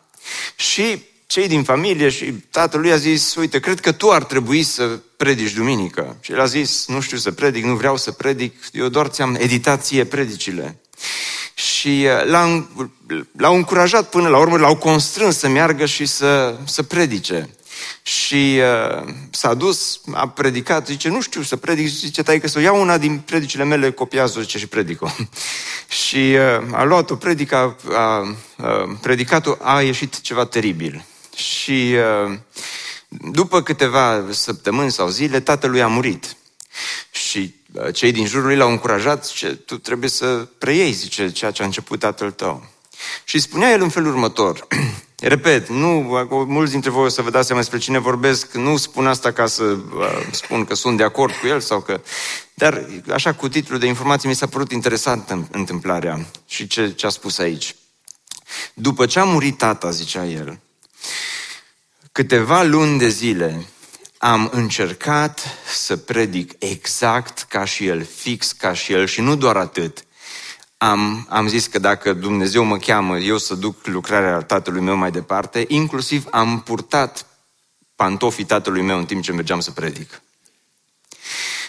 Și 0.57 1.03
cei 1.27 1.49
din 1.49 1.63
familie 1.63 2.09
și 2.09 2.33
tatăl 2.33 2.81
lui 2.81 2.93
a 2.93 2.97
zis, 2.97 3.35
uite, 3.35 3.61
cred 3.61 3.81
că 3.81 3.93
tu 3.93 4.11
ar 4.11 4.25
trebui 4.25 4.63
să 4.63 4.99
predici 5.17 5.53
duminică. 5.53 6.17
Și 6.21 6.33
el 6.33 6.41
a 6.41 6.47
zis, 6.47 6.87
nu 6.87 7.01
știu 7.01 7.17
să 7.17 7.33
predic, 7.33 7.65
nu 7.65 7.75
vreau 7.75 7.97
să 7.97 8.11
predic, 8.11 8.55
eu 8.73 8.89
doar 8.89 9.07
ți-am 9.07 9.35
editat 9.35 9.85
ție 9.85 10.05
predicile. 10.05 10.81
Și 11.55 12.07
uh, 12.07 12.31
l-au, 12.31 12.69
l-au 13.37 13.55
încurajat 13.55 14.09
până 14.09 14.29
la 14.29 14.39
urmă, 14.39 14.57
l-au 14.57 14.77
constrâns 14.77 15.39
să 15.39 15.49
meargă 15.49 15.87
și 15.87 16.07
să, 16.07 16.57
să 16.65 16.83
predice. 16.83 17.49
Și 18.03 18.61
uh, 18.61 19.15
s-a 19.31 19.55
dus, 19.55 20.01
a 20.13 20.29
predicat, 20.29 20.87
zice, 20.87 21.09
nu 21.09 21.21
știu 21.21 21.43
să 21.43 21.57
predic, 21.57 21.87
zice, 21.87 22.23
tai 22.23 22.41
că 22.41 22.49
să 22.49 22.61
iau 22.61 22.81
una 22.81 22.99
din 22.99 23.19
predicile 23.19 23.65
mele, 23.65 23.91
copiază, 23.91 24.41
zice, 24.41 24.59
și 24.59 24.67
predic-o. 24.67 25.09
și 26.07 26.37
uh, 26.37 26.73
a 26.73 26.83
luat 26.85 27.11
o 27.11 27.17
predică, 27.17 27.57
a, 27.57 27.77
a, 27.93 28.37
a 28.57 28.99
predicat-o, 29.01 29.55
a 29.61 29.83
ieșit 29.83 30.21
ceva 30.21 30.45
teribil. 30.45 31.05
Și 31.37 31.95
uh, 32.27 32.39
după 33.09 33.63
câteva 33.63 34.25
săptămâni 34.31 34.91
sau 34.91 35.09
zile, 35.09 35.41
tatălui 35.41 35.83
a 35.83 35.87
murit. 35.87 36.37
Și 37.11 37.39
uh, 37.39 37.62
cei 37.93 38.13
din 38.13 38.27
jurul 38.27 38.47
lui 38.47 38.57
l-au 38.57 38.71
încurajat, 38.71 39.27
zice, 39.27 39.47
tu 39.55 39.79
trebuie 39.79 40.11
să 40.11 40.27
preiei, 40.59 40.93
zice, 40.93 41.31
ceea 41.31 41.51
ce 41.51 41.63
a 41.63 41.65
început 41.65 41.99
tatăl 41.99 42.31
tău. 42.31 42.67
Și 43.25 43.39
spunea 43.39 43.71
el 43.71 43.83
în 43.83 43.89
felul 43.89 44.11
următor, 44.11 44.67
repet, 45.19 45.69
nu, 45.69 45.89
mulți 46.47 46.73
dintre 46.73 46.91
voi 46.91 47.05
o 47.05 47.09
să 47.09 47.23
vă 47.23 47.31
dați 47.31 47.47
seama 47.47 47.61
despre 47.61 47.79
cine 47.79 47.99
vorbesc, 47.99 48.53
nu 48.53 48.77
spun 48.77 49.07
asta 49.07 49.33
ca 49.33 49.47
să 49.47 49.63
uh, 49.63 49.79
spun 50.31 50.65
că 50.65 50.75
sunt 50.75 50.97
de 50.97 51.03
acord 51.03 51.35
cu 51.35 51.47
el 51.47 51.61
sau 51.61 51.81
că... 51.81 52.01
Dar 52.55 52.87
așa 53.13 53.33
cu 53.33 53.49
titlul 53.49 53.79
de 53.79 53.87
informații 53.87 54.29
mi 54.29 54.35
s-a 54.35 54.47
părut 54.47 54.73
interesant 54.73 55.49
întâmplarea 55.51 56.27
și 56.47 56.67
ce, 56.67 56.93
ce 56.93 57.07
a 57.07 57.09
spus 57.09 57.39
aici. 57.39 57.75
După 58.75 59.07
ce 59.07 59.19
a 59.19 59.25
murit 59.25 59.59
tata, 59.59 59.91
zicea 59.91 60.27
el, 60.27 60.59
Câteva 62.13 62.63
luni 62.63 62.99
de 62.99 63.09
zile 63.09 63.67
am 64.25 64.49
încercat 64.53 65.59
să 65.67 65.97
predic 65.97 66.53
exact 66.59 67.43
ca 67.49 67.65
și 67.65 67.87
el, 67.87 68.05
fix 68.05 68.53
ca 68.53 68.73
și 68.73 68.93
el 68.93 69.07
și 69.07 69.21
nu 69.21 69.37
doar 69.37 69.57
atât. 69.57 70.05
Am, 70.77 71.27
am 71.29 71.49
zis 71.49 71.67
că 71.67 71.79
dacă 71.79 72.13
Dumnezeu 72.13 72.65
mă 72.65 72.77
cheamă, 72.77 73.19
eu 73.19 73.39
să 73.39 73.55
duc 73.55 73.87
lucrarea 73.87 74.43
tatălui 74.43 74.81
meu 74.81 74.97
mai 74.97 75.11
departe, 75.11 75.65
inclusiv 75.69 76.27
am 76.31 76.61
purtat 76.61 77.27
pantofii 77.97 78.45
tatălui 78.45 78.83
meu 78.83 78.99
în 78.99 79.05
timp 79.05 79.23
ce 79.23 79.33
mergeam 79.33 79.61
să 79.61 79.71
predic. 79.71 80.23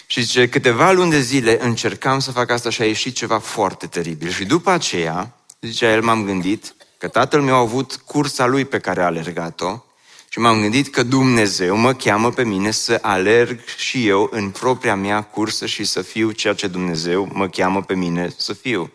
Și 0.06 0.20
zice, 0.20 0.48
câteva 0.48 0.92
luni 0.92 1.10
de 1.10 1.20
zile 1.20 1.64
încercam 1.64 2.18
să 2.18 2.30
fac 2.30 2.50
asta 2.50 2.70
și 2.70 2.82
a 2.82 2.86
ieșit 2.86 3.14
ceva 3.14 3.38
foarte 3.38 3.86
teribil. 3.86 4.30
Și 4.30 4.44
după 4.44 4.70
aceea, 4.70 5.34
zicea 5.60 5.92
el, 5.92 6.02
m-am 6.02 6.24
gândit 6.24 6.74
că 6.98 7.08
tatăl 7.08 7.42
meu 7.42 7.54
a 7.54 7.58
avut 7.58 7.96
cursa 7.96 8.46
lui 8.46 8.64
pe 8.64 8.78
care 8.78 9.02
a 9.02 9.06
alergat-o 9.06 9.84
și 10.34 10.40
m-am 10.40 10.60
gândit 10.60 10.88
că 10.88 11.02
Dumnezeu 11.02 11.76
mă 11.76 11.92
cheamă 11.92 12.30
pe 12.30 12.44
mine 12.44 12.70
să 12.70 12.98
alerg 13.02 13.60
și 13.76 14.06
eu 14.08 14.28
în 14.32 14.50
propria 14.50 14.94
mea 14.94 15.22
cursă 15.22 15.66
și 15.66 15.84
să 15.84 16.02
fiu 16.02 16.30
ceea 16.30 16.54
ce 16.54 16.66
Dumnezeu 16.66 17.28
mă 17.32 17.48
cheamă 17.48 17.82
pe 17.82 17.94
mine 17.94 18.34
să 18.36 18.52
fiu. 18.52 18.92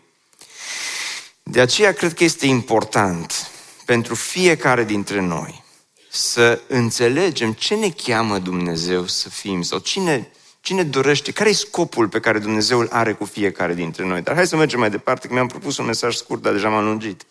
De 1.43 1.61
aceea 1.61 1.93
cred 1.93 2.13
că 2.13 2.23
este 2.23 2.45
important 2.45 3.51
pentru 3.85 4.15
fiecare 4.15 4.83
dintre 4.83 5.21
noi 5.21 5.63
să 6.09 6.61
înțelegem 6.67 7.53
ce 7.53 7.75
ne 7.75 7.89
cheamă 7.89 8.39
Dumnezeu 8.39 9.07
să 9.07 9.29
fim 9.29 9.61
sau 9.61 9.79
cine, 9.79 10.31
cine 10.61 10.83
dorește, 10.83 11.31
care 11.31 11.49
e 11.49 11.53
scopul 11.53 12.07
pe 12.07 12.19
care 12.19 12.39
Dumnezeu 12.39 12.79
îl 12.79 12.87
are 12.91 13.13
cu 13.13 13.25
fiecare 13.25 13.73
dintre 13.73 14.05
noi. 14.05 14.21
Dar 14.21 14.35
hai 14.35 14.47
să 14.47 14.55
mergem 14.55 14.79
mai 14.79 14.89
departe, 14.89 15.27
că 15.27 15.33
mi-am 15.33 15.47
propus 15.47 15.77
un 15.77 15.85
mesaj 15.85 16.15
scurt, 16.15 16.41
dar 16.41 16.53
deja 16.53 16.69
m-am 16.69 16.85
lungit. 16.85 17.25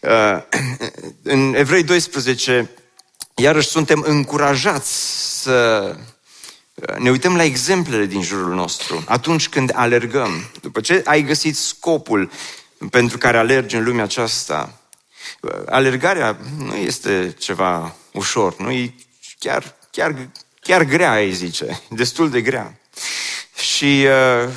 Uh, 0.00 0.42
în 1.22 1.54
Evrei 1.56 1.82
12, 1.82 2.70
Iarăși 3.34 3.68
suntem 3.68 4.02
încurajați 4.06 4.90
să 5.42 5.96
ne 6.98 7.10
uităm 7.10 7.36
la 7.36 7.42
exemplele 7.42 8.04
din 8.04 8.22
jurul 8.22 8.54
nostru 8.54 9.04
atunci 9.06 9.48
când 9.48 9.70
alergăm. 9.74 10.50
După 10.60 10.80
ce 10.80 11.02
ai 11.04 11.22
găsit 11.22 11.56
scopul 11.56 12.30
pentru 12.90 13.18
care 13.18 13.38
alergi 13.38 13.76
în 13.76 13.84
lumea 13.84 14.04
aceasta, 14.04 14.80
alergarea 15.66 16.38
nu 16.58 16.74
este 16.74 17.34
ceva 17.38 17.94
ușor, 18.12 18.56
nu 18.58 18.70
e 18.70 18.94
chiar, 19.38 19.74
chiar, 19.90 20.28
chiar 20.60 20.82
grea, 20.82 21.10
ai 21.10 21.32
zice, 21.32 21.80
destul 21.88 22.30
de 22.30 22.40
grea. 22.40 22.78
Și 23.74 24.06
uh, 24.44 24.50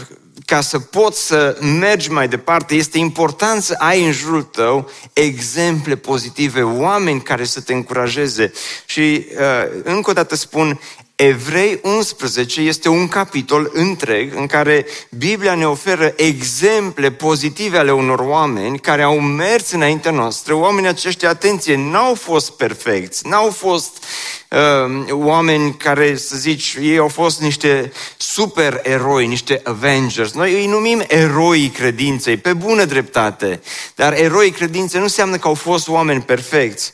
ca 0.46 0.62
să 0.62 0.80
poți 0.80 1.26
să 1.26 1.58
mergi 1.80 2.12
mai 2.12 2.28
departe, 2.28 2.76
este 2.76 2.98
important 2.98 3.64
să 3.64 3.76
ai 3.78 4.06
în 4.06 4.12
jurul 4.12 4.44
tău 4.44 4.90
exemple 5.14 5.96
pozitive, 5.96 6.62
oameni 6.62 7.22
care 7.22 7.44
să 7.44 7.62
te 7.62 7.74
încurajeze. 7.74 8.52
Și 8.86 9.26
uh, 9.40 9.82
încă 9.84 10.10
o 10.10 10.14
dată 10.14 10.36
spun, 10.36 10.80
Evrei 11.20 11.80
11 11.84 12.62
este 12.62 12.90
un 12.90 13.08
capitol 13.08 13.70
întreg 13.74 14.36
în 14.36 14.46
care 14.46 14.86
Biblia 15.10 15.56
ne 15.56 15.68
oferă 15.68 16.14
exemple 16.16 17.12
pozitive 17.12 17.78
ale 17.78 17.92
unor 17.92 18.20
oameni 18.20 18.80
care 18.80 19.02
au 19.02 19.20
mers 19.20 19.72
înaintea 19.72 20.12
noastră. 20.12 20.54
Oamenii 20.54 20.90
aceștia, 20.90 21.30
atenție, 21.30 21.76
n-au 21.76 22.14
fost 22.14 22.52
perfecți, 22.52 23.28
n-au 23.28 23.50
fost 23.50 24.04
uh, 24.50 25.12
oameni 25.12 25.76
care, 25.78 26.16
să 26.18 26.36
zici, 26.36 26.78
ei 26.82 26.98
au 26.98 27.08
fost 27.08 27.42
niște 27.42 27.92
super 28.18 28.80
eroi, 28.84 29.28
niște 29.28 29.62
Avengers. 29.64 30.32
Noi 30.32 30.54
îi 30.54 30.68
numim 30.68 31.04
eroi 31.08 31.72
credinței, 31.74 32.38
pe 32.38 32.54
bună 32.54 32.86
dreptate. 32.86 33.62
Dar 33.96 34.14
eroi 34.14 34.52
credinței 34.52 35.00
nu 35.00 35.06
înseamnă 35.06 35.38
că 35.38 35.48
au 35.48 35.54
fost 35.54 35.88
oameni 35.88 36.22
perfecți. 36.22 36.94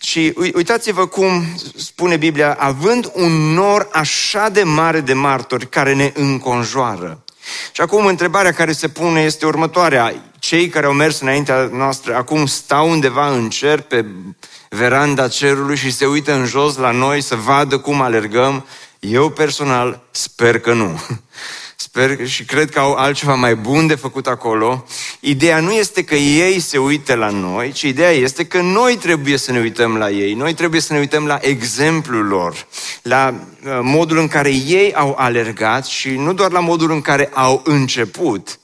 Și 0.00 0.32
uitați-vă 0.54 1.06
cum 1.06 1.44
spune 1.76 2.16
Biblia, 2.16 2.56
având 2.58 3.10
un 3.14 3.32
nor 3.32 3.88
așa 3.92 4.48
de 4.48 4.62
mare 4.62 5.00
de 5.00 5.12
martori 5.12 5.68
care 5.68 5.94
ne 5.94 6.12
înconjoară. 6.14 7.24
Și 7.72 7.80
acum 7.80 8.06
întrebarea 8.06 8.52
care 8.52 8.72
se 8.72 8.88
pune 8.88 9.20
este 9.20 9.46
următoarea. 9.46 10.14
Cei 10.38 10.68
care 10.68 10.86
au 10.86 10.92
mers 10.92 11.20
înaintea 11.20 11.68
noastră 11.72 12.14
acum 12.14 12.46
stau 12.46 12.90
undeva 12.90 13.30
în 13.30 13.50
cer 13.50 13.80
pe 13.80 14.04
veranda 14.68 15.28
cerului 15.28 15.76
și 15.76 15.92
se 15.92 16.06
uită 16.06 16.32
în 16.32 16.46
jos 16.46 16.76
la 16.76 16.90
noi 16.90 17.20
să 17.20 17.36
vadă 17.36 17.78
cum 17.78 18.00
alergăm? 18.00 18.66
Eu 18.98 19.30
personal 19.30 20.02
sper 20.10 20.60
că 20.60 20.72
nu. 20.72 21.00
Sper 21.92 22.26
și 22.26 22.44
cred 22.44 22.70
că 22.70 22.78
au 22.78 22.92
altceva 22.92 23.34
mai 23.34 23.54
bun 23.54 23.86
de 23.86 23.94
făcut 23.94 24.26
acolo. 24.26 24.84
Ideea 25.20 25.60
nu 25.60 25.72
este 25.72 26.04
că 26.04 26.14
ei 26.14 26.60
se 26.60 26.78
uită 26.78 27.14
la 27.14 27.28
noi, 27.28 27.72
ci 27.72 27.82
ideea 27.82 28.10
este 28.10 28.46
că 28.46 28.60
noi 28.60 28.96
trebuie 28.96 29.36
să 29.36 29.52
ne 29.52 29.58
uităm 29.58 29.96
la 29.96 30.10
ei. 30.10 30.34
Noi 30.34 30.54
trebuie 30.54 30.80
să 30.80 30.92
ne 30.92 30.98
uităm 30.98 31.26
la 31.26 31.38
exemplul 31.40 32.26
lor, 32.26 32.66
la 33.02 33.34
uh, 33.34 33.78
modul 33.82 34.18
în 34.18 34.28
care 34.28 34.50
ei 34.50 34.94
au 34.94 35.14
alergat 35.18 35.86
și 35.86 36.08
nu 36.08 36.32
doar 36.32 36.50
la 36.50 36.60
modul 36.60 36.90
în 36.90 37.00
care 37.00 37.30
au 37.32 37.62
început, 37.64 38.60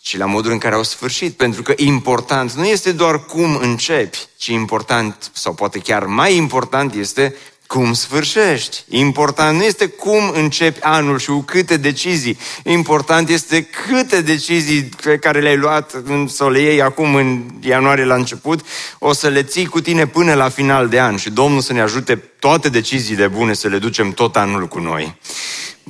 ci 0.00 0.16
la 0.16 0.26
modul 0.26 0.52
în 0.52 0.58
care 0.58 0.74
au 0.74 0.82
sfârșit. 0.82 1.36
Pentru 1.36 1.62
că 1.62 1.72
important 1.76 2.52
nu 2.52 2.66
este 2.66 2.92
doar 2.92 3.24
cum 3.24 3.56
începi, 3.56 4.18
ci 4.36 4.46
important, 4.46 5.30
sau 5.32 5.54
poate 5.54 5.78
chiar 5.78 6.04
mai 6.04 6.36
important, 6.36 6.94
este 6.94 7.34
cum 7.72 7.92
sfârșești. 7.92 8.84
Important 8.88 9.58
nu 9.58 9.64
este 9.64 9.86
cum 9.86 10.30
începi 10.34 10.82
anul 10.82 11.18
și 11.18 11.26
cu 11.26 11.40
câte 11.40 11.76
decizii. 11.76 12.38
Important 12.64 13.28
este 13.28 13.62
câte 13.62 14.20
decizii 14.20 14.82
pe 14.82 15.16
care 15.16 15.40
le-ai 15.40 15.56
luat 15.56 15.94
sau 16.26 16.50
le 16.50 16.60
iei 16.60 16.82
acum 16.82 17.14
în 17.14 17.44
ianuarie 17.60 18.04
la 18.04 18.14
început, 18.14 18.60
o 18.98 19.12
să 19.12 19.28
le 19.28 19.42
ții 19.42 19.66
cu 19.66 19.80
tine 19.80 20.06
până 20.06 20.34
la 20.34 20.48
final 20.48 20.88
de 20.88 21.00
an 21.00 21.16
și 21.16 21.30
Domnul 21.30 21.60
să 21.60 21.72
ne 21.72 21.80
ajute 21.80 22.16
toate 22.16 22.68
deciziile 22.68 23.26
bune 23.26 23.52
să 23.52 23.68
le 23.68 23.78
ducem 23.78 24.10
tot 24.10 24.36
anul 24.36 24.68
cu 24.68 24.78
noi. 24.78 25.16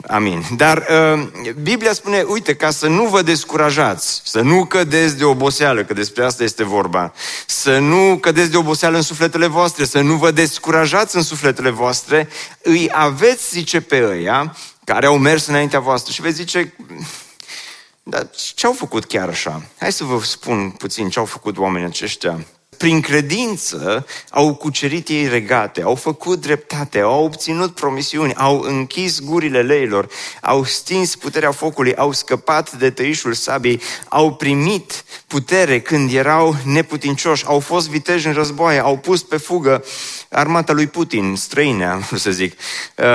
Amin. 0.07 0.43
Dar 0.57 0.87
uh, 1.15 1.53
Biblia 1.63 1.93
spune, 1.93 2.23
uite, 2.23 2.55
ca 2.55 2.71
să 2.71 2.89
nu 2.89 3.05
vă 3.05 3.23
descurajați, 3.23 4.23
să 4.25 4.41
nu 4.41 4.65
cădeți 4.65 5.17
de 5.17 5.25
oboseală, 5.25 5.85
că 5.85 5.95
despre 5.95 6.25
asta 6.25 6.43
este 6.43 6.65
vorba, 6.65 7.13
să 7.47 7.79
nu 7.79 8.19
cădeți 8.19 8.51
de 8.51 8.57
oboseală 8.57 8.97
în 8.97 9.03
sufletele 9.03 9.47
voastre, 9.47 9.85
să 9.85 10.01
nu 10.01 10.15
vă 10.15 10.31
descurajați 10.31 11.17
în 11.17 11.23
sufletele 11.23 11.71
voastre, 11.71 12.29
îi 12.63 12.89
aveți, 12.93 13.49
zice 13.51 13.81
pe 13.81 14.07
ăia, 14.07 14.57
care 14.85 15.07
au 15.07 15.19
mers 15.19 15.47
înaintea 15.47 15.81
voastră 15.81 16.13
și 16.13 16.23
veți 16.23 16.37
zice, 16.37 16.75
dar 18.03 18.31
ce 18.55 18.67
au 18.67 18.73
făcut 18.73 19.05
chiar 19.05 19.29
așa? 19.29 19.63
Hai 19.79 19.93
să 19.93 20.05
vă 20.05 20.23
spun 20.23 20.71
puțin 20.71 21.09
ce 21.09 21.19
au 21.19 21.25
făcut 21.25 21.59
oamenii 21.59 21.87
aceștia 21.87 22.47
prin 22.77 23.01
credință 23.01 24.07
au 24.31 24.55
cucerit 24.55 25.09
ei 25.09 25.29
regate, 25.29 25.83
au 25.83 25.95
făcut 25.95 26.41
dreptate, 26.41 26.99
au 26.99 27.25
obținut 27.25 27.75
promisiuni, 27.75 28.35
au 28.35 28.61
închis 28.61 29.21
gurile 29.21 29.63
leilor, 29.63 30.09
au 30.43 30.65
stins 30.65 31.17
puterea 31.17 31.51
focului, 31.51 31.95
au 31.95 32.13
scăpat 32.13 32.73
de 32.73 32.91
tăișul 32.91 33.33
sabiei, 33.33 33.81
au 34.09 34.35
primit 34.35 35.05
putere 35.27 35.81
când 35.81 36.13
erau 36.13 36.57
neputincioși, 36.65 37.45
au 37.47 37.61
fost 37.61 37.89
viteji 37.89 38.27
în 38.27 38.33
războaie, 38.33 38.79
au 38.79 38.99
pus 38.99 39.23
pe 39.23 39.37
fugă 39.37 39.85
armata 40.31 40.73
lui 40.73 40.87
Putin, 40.87 41.37
străine, 41.37 41.99
să 42.15 42.31
zic. 42.31 42.59
Uh, 42.97 43.07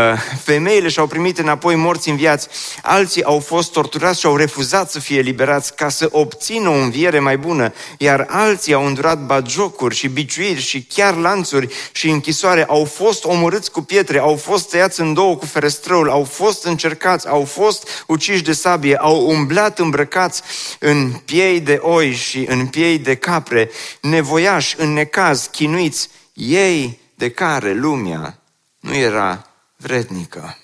femeile 0.44 0.88
și-au 0.88 1.08
primit 1.08 1.38
înapoi 1.38 1.76
morți 1.76 2.10
în 2.10 2.16
viață, 2.16 2.50
alții 2.82 3.24
au 3.24 3.40
fost 3.40 3.72
torturați 3.72 4.20
și 4.20 4.26
au 4.26 4.36
refuzat 4.36 4.92
să 4.92 5.00
fie 5.00 5.20
liberați 5.20 5.76
ca 5.76 5.90
să 5.90 6.10
obțină 6.12 6.70
o 6.70 6.74
înviere 6.74 7.20
mai 7.20 7.38
bună, 7.38 7.74
iar 7.98 8.26
alții 8.30 8.74
au 8.74 8.86
îndurat 8.86 9.20
bagiocuri 9.58 9.96
și 9.96 10.08
biciuiri 10.08 10.60
și 10.60 10.84
chiar 10.84 11.16
lanțuri 11.16 11.74
și 11.92 12.10
închisoare, 12.10 12.66
au 12.66 12.86
fost 12.86 13.24
omorâți 13.24 13.72
cu 13.72 13.82
pietre, 13.82 14.20
au 14.20 14.36
fost 14.36 14.70
tăiați 14.70 15.00
în 15.00 15.14
două 15.14 15.36
cu 15.36 15.46
ferestrăul, 15.46 16.10
au 16.10 16.24
fost 16.24 16.64
încercați, 16.64 17.28
au 17.28 17.44
fost 17.44 18.06
uciși 18.08 18.44
de 18.44 18.54
sabie, 18.54 18.96
au 18.96 19.28
umblat 19.28 19.80
îmbrăcați 19.80 20.42
în 20.80 21.12
piei 21.12 21.60
de 21.60 21.80
oi 21.82 22.14
și 22.14 22.46
în 22.48 22.68
piei 22.68 22.98
de 22.98 23.16
capre, 23.16 23.70
nevoiași, 24.02 24.76
în 24.78 24.94
necaz, 24.94 25.48
chinuiți, 25.52 26.10
ei 26.34 27.00
de 27.16 27.30
care 27.30 27.74
lumea 27.74 28.40
nu 28.80 28.96
era 28.96 29.50
vrednică. 29.76 30.58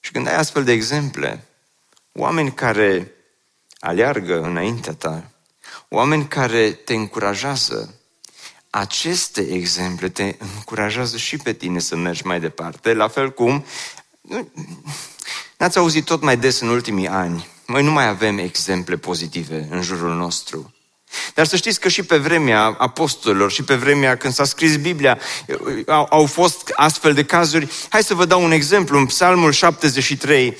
Și 0.00 0.10
când 0.12 0.26
ai 0.26 0.36
astfel 0.36 0.64
de 0.64 0.72
exemple, 0.72 1.44
oameni 2.12 2.52
care 2.52 3.12
aleargă 3.78 4.40
înaintea 4.40 4.92
ta, 4.92 5.33
oameni 5.94 6.28
care 6.28 6.70
te 6.70 6.94
încurajează, 6.94 7.94
aceste 8.70 9.40
exemple 9.50 10.08
te 10.08 10.36
încurajează 10.38 11.16
și 11.16 11.36
pe 11.36 11.52
tine 11.52 11.78
să 11.78 11.96
mergi 11.96 12.26
mai 12.26 12.40
departe, 12.40 12.94
la 12.94 13.08
fel 13.08 13.32
cum 13.32 13.64
n-ați 15.56 15.78
auzit 15.78 16.04
tot 16.04 16.22
mai 16.22 16.36
des 16.36 16.60
în 16.60 16.68
ultimii 16.68 17.08
ani, 17.08 17.48
noi 17.66 17.82
nu 17.82 17.90
mai 17.90 18.08
avem 18.08 18.38
exemple 18.38 18.96
pozitive 18.96 19.68
în 19.70 19.82
jurul 19.82 20.14
nostru. 20.14 20.74
Dar 21.34 21.46
să 21.46 21.56
știți 21.56 21.80
că 21.80 21.88
și 21.88 22.02
pe 22.02 22.16
vremea 22.16 22.62
apostolilor 22.78 23.52
și 23.52 23.62
pe 23.62 23.74
vremea 23.74 24.16
când 24.16 24.34
s-a 24.34 24.44
scris 24.44 24.76
Biblia 24.76 25.18
au, 25.86 26.06
au 26.10 26.26
fost 26.26 26.72
astfel 26.74 27.14
de 27.14 27.24
cazuri. 27.24 27.68
Hai 27.88 28.02
să 28.02 28.14
vă 28.14 28.24
dau 28.24 28.42
un 28.42 28.50
exemplu. 28.50 28.98
În 28.98 29.06
Psalmul 29.06 29.52
73, 29.52 30.56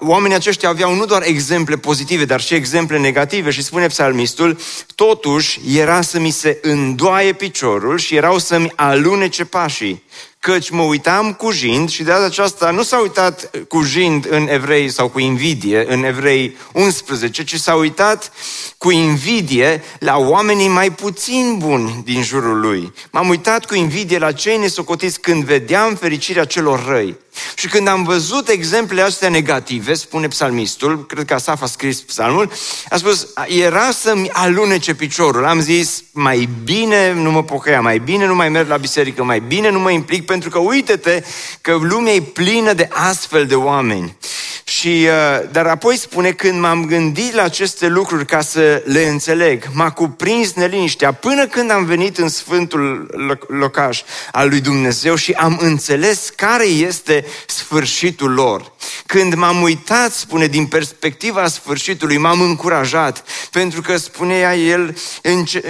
oamenii 0.00 0.36
aceștia 0.36 0.68
aveau 0.68 0.94
nu 0.94 1.04
doar 1.04 1.22
exemple 1.22 1.76
pozitive, 1.76 2.24
dar 2.24 2.40
și 2.40 2.54
exemple 2.54 2.98
negative 2.98 3.50
și 3.50 3.62
spune 3.62 3.86
psalmistul, 3.86 4.58
totuși 4.94 5.60
era 5.78 6.00
să 6.00 6.18
mi 6.18 6.30
se 6.30 6.58
îndoaie 6.62 7.32
piciorul 7.32 7.98
și 7.98 8.14
erau 8.14 8.38
să-mi 8.38 8.72
alunece 8.74 9.44
pașii 9.44 10.02
căci 10.42 10.70
mă 10.70 10.82
uitam 10.82 11.32
cu 11.32 11.50
jind 11.50 11.90
și 11.90 12.02
de 12.02 12.10
data 12.10 12.24
aceasta 12.24 12.70
nu 12.70 12.82
s-a 12.82 13.00
uitat 13.00 13.50
cu 13.68 13.82
jind 13.82 14.26
în 14.30 14.48
evrei 14.48 14.90
sau 14.90 15.08
cu 15.08 15.18
invidie 15.18 15.84
în 15.88 16.04
evrei 16.04 16.56
11, 16.72 17.44
ci 17.44 17.56
s-a 17.56 17.74
uitat 17.74 18.32
cu 18.78 18.90
invidie 18.90 19.82
la 19.98 20.18
oamenii 20.18 20.68
mai 20.68 20.90
puțin 20.90 21.56
buni 21.58 22.02
din 22.04 22.22
jurul 22.22 22.60
lui. 22.60 22.92
M-am 23.10 23.28
uitat 23.28 23.64
cu 23.64 23.74
invidie 23.74 24.18
la 24.18 24.32
cei 24.32 24.58
nesocotiți 24.58 25.20
când 25.20 25.44
vedeam 25.44 25.94
fericirea 25.94 26.44
celor 26.44 26.86
răi. 26.86 27.16
Și 27.54 27.68
când 27.68 27.88
am 27.88 28.02
văzut 28.02 28.48
exemplele 28.48 29.02
astea 29.02 29.28
negative, 29.28 29.94
spune 29.94 30.28
psalmistul, 30.28 31.06
cred 31.06 31.24
că 31.24 31.34
Asaf 31.34 31.62
a 31.62 31.66
scris 31.66 32.00
psalmul, 32.00 32.50
a 32.88 32.96
spus, 32.96 33.28
era 33.46 33.90
să-mi 33.90 34.30
alunece 34.30 34.94
piciorul. 34.94 35.44
Am 35.44 35.60
zis, 35.60 36.02
mai 36.12 36.48
bine 36.64 37.12
nu 37.12 37.30
mă 37.30 37.42
pocăia, 37.42 37.80
mai 37.80 37.98
bine 37.98 38.26
nu 38.26 38.34
mai 38.34 38.48
merg 38.48 38.68
la 38.68 38.76
biserică, 38.76 39.24
mai 39.24 39.40
bine 39.40 39.70
nu 39.70 39.78
mă 39.78 39.90
implic, 39.90 40.24
pentru 40.32 40.50
că 40.50 40.58
uite-te 40.58 41.22
că 41.60 41.78
lumea 41.80 42.12
e 42.12 42.20
plină 42.20 42.72
de 42.72 42.88
astfel 42.90 43.46
de 43.46 43.54
oameni. 43.54 44.16
Și, 44.64 45.06
uh, 45.06 45.48
dar 45.50 45.66
apoi 45.66 45.96
spune, 45.96 46.30
când 46.30 46.60
m-am 46.60 46.84
gândit 46.86 47.34
la 47.34 47.42
aceste 47.42 47.86
lucruri 47.86 48.26
ca 48.26 48.40
să 48.40 48.82
le 48.84 49.06
înțeleg, 49.06 49.64
m-a 49.72 49.90
cuprins 49.90 50.52
neliniștea 50.52 51.12
până 51.12 51.46
când 51.46 51.70
am 51.70 51.84
venit 51.84 52.18
în 52.18 52.28
sfântul 52.28 53.10
locaș 53.48 54.02
al 54.30 54.48
lui 54.48 54.60
Dumnezeu 54.60 55.14
și 55.14 55.32
am 55.32 55.58
înțeles 55.60 56.30
care 56.36 56.64
este 56.64 57.24
sfârșitul 57.46 58.32
lor. 58.32 58.71
Când 59.06 59.34
m-am 59.34 59.62
uitat, 59.62 60.12
spune, 60.12 60.46
din 60.46 60.66
perspectiva 60.66 61.48
sfârșitului, 61.48 62.16
m-am 62.16 62.40
încurajat, 62.40 63.24
pentru 63.50 63.80
că 63.80 63.96
spunea 63.96 64.56
el, 64.56 64.96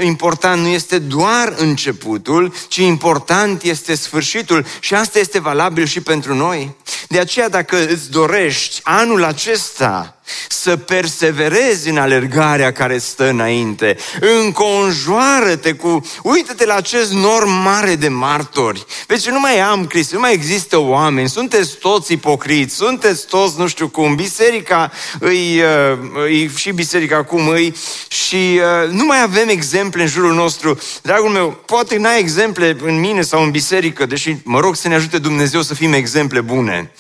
important 0.03 0.63
nu 0.63 0.69
este 0.69 0.99
doar 0.99 1.55
începutul, 1.57 2.55
ci 2.69 2.77
important 2.77 3.63
este 3.63 3.95
sfârșitul 3.95 4.67
și 4.81 4.95
asta 4.95 5.19
este 5.19 5.41
valabil 5.41 5.87
și 5.87 6.01
pentru 6.01 6.35
noi. 6.35 6.77
De 7.09 7.19
aceea, 7.19 7.49
dacă 7.49 7.89
îți 7.89 8.11
dorești 8.11 8.81
anul 8.83 9.25
acesta 9.25 10.17
să 10.49 10.77
perseverezi 10.77 11.89
în 11.89 11.97
alergarea 11.97 12.73
care 12.73 12.99
stă 12.99 13.29
înainte. 13.29 13.97
Înconjoară-te 14.21 15.73
cu, 15.73 16.07
uite-te 16.23 16.67
la 16.67 16.75
acest 16.75 17.13
nor 17.13 17.45
mare 17.45 17.95
de 17.95 18.09
martori. 18.09 18.87
Vezi, 19.07 19.31
nu 19.31 19.41
mai 19.41 19.61
am 19.61 19.87
Cristi, 19.87 20.15
nu 20.15 20.21
mai 20.21 20.33
există 20.33 20.79
oameni, 20.79 21.29
sunteți 21.29 21.77
toți 21.77 22.13
ipocriți, 22.13 22.75
sunteți 23.03 23.27
toți 23.27 23.59
nu 23.59 23.67
știu 23.67 23.89
cum, 23.89 24.15
biserica 24.15 24.93
îi, 25.19 25.61
uh, 25.61 25.99
îi 26.25 26.51
și 26.57 26.71
biserica 26.71 27.25
cum 27.25 27.49
îi 27.49 27.75
și 28.09 28.35
uh, 28.35 28.91
nu 28.91 29.05
mai 29.05 29.23
avem 29.23 29.49
exemple 29.49 30.03
în 30.03 30.09
jurul 30.09 30.35
nostru. 30.35 30.79
Dragul 31.03 31.31
meu, 31.31 31.63
poate 31.67 31.97
n-ai 31.97 32.19
exemple 32.19 32.77
în 32.83 33.01
mine 33.01 33.23
sau 33.23 33.43
în 33.43 33.51
biserică, 33.51 34.07
deși 34.07 34.37
mă 34.45 34.61
rog 34.61 34.77
să 34.77 34.89
ne 34.89 34.95
ajute 34.95 35.19
Dumnezeu 35.19 35.63
să 35.63 35.75
fim 35.75 35.93
exemple 35.93 36.41
bune. 36.41 36.93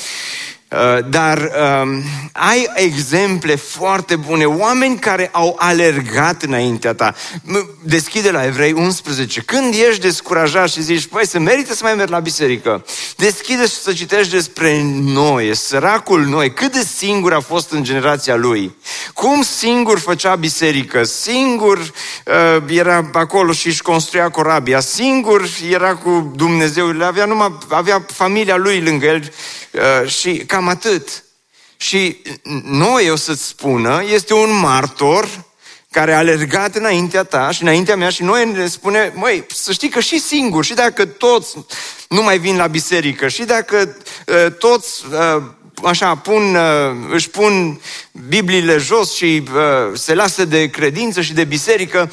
Uh, 0.72 1.04
dar 1.08 1.50
um, 1.82 2.02
ai 2.32 2.70
exemple 2.74 3.54
foarte 3.56 4.16
bune, 4.16 4.44
oameni 4.44 4.98
care 4.98 5.28
au 5.32 5.56
alergat 5.58 6.42
înaintea 6.42 6.94
ta. 6.94 7.14
Deschide 7.82 8.30
la 8.30 8.44
Evrei 8.44 8.72
11. 8.72 9.40
Când 9.40 9.74
ești 9.88 10.00
descurajat 10.00 10.70
și 10.70 10.82
zici, 10.82 11.06
păi, 11.06 11.26
se 11.26 11.38
merită 11.38 11.74
să 11.74 11.80
mai 11.82 11.94
merg 11.94 12.10
la 12.10 12.18
biserică, 12.18 12.84
deschide 13.16 13.62
și 13.62 13.74
să 13.74 13.92
citești 13.92 14.32
despre 14.32 14.82
noi, 15.02 15.56
săracul 15.56 16.24
noi, 16.24 16.52
cât 16.52 16.72
de 16.72 16.86
singur 16.96 17.32
a 17.32 17.40
fost 17.40 17.70
în 17.70 17.82
generația 17.82 18.36
lui. 18.36 18.76
Cum 19.14 19.42
singur 19.42 19.98
făcea 19.98 20.34
biserică, 20.34 21.04
singur 21.04 21.78
uh, 21.78 22.62
era 22.68 23.10
acolo 23.12 23.52
și 23.52 23.66
își 23.66 23.82
construia 23.82 24.30
corabia, 24.30 24.80
singur 24.80 25.48
era 25.70 25.94
cu 25.94 26.32
Dumnezeu, 26.36 27.02
avea, 27.02 27.24
numai, 27.24 27.58
avea 27.68 28.04
familia 28.12 28.56
lui 28.56 28.80
lângă 28.80 29.06
el 29.06 29.32
uh, 29.70 30.10
și 30.10 30.30
cam 30.46 30.61
cam 30.62 30.68
atât. 30.70 31.24
Și 31.76 32.16
noi, 32.64 33.10
o 33.10 33.16
să-ți 33.16 33.46
spună, 33.46 34.02
este 34.12 34.34
un 34.34 34.58
martor 34.58 35.28
care 35.90 36.12
a 36.12 36.16
alergat 36.16 36.74
înaintea 36.74 37.24
ta 37.24 37.50
și 37.50 37.62
înaintea 37.62 37.96
mea 37.96 38.08
și 38.08 38.22
noi 38.22 38.52
ne 38.52 38.66
spune, 38.66 39.12
măi, 39.14 39.44
să 39.54 39.72
știi 39.72 39.88
că 39.88 40.00
și 40.00 40.20
singur, 40.20 40.64
și 40.64 40.74
dacă 40.74 41.06
toți 41.06 41.56
nu 42.08 42.22
mai 42.22 42.38
vin 42.38 42.56
la 42.56 42.66
biserică, 42.66 43.28
și 43.28 43.44
dacă 43.44 43.96
uh, 44.26 44.52
toți 44.58 45.02
uh, 45.10 45.42
așa 45.84 46.16
pun, 46.16 46.54
uh, 46.54 46.96
își 47.10 47.30
pun 47.30 47.80
Bibliile 48.28 48.76
jos 48.76 49.14
și 49.14 49.42
uh, 49.54 49.98
se 49.98 50.14
lasă 50.14 50.44
de 50.44 50.70
credință 50.70 51.20
și 51.20 51.32
de 51.32 51.44
biserică, 51.44 52.10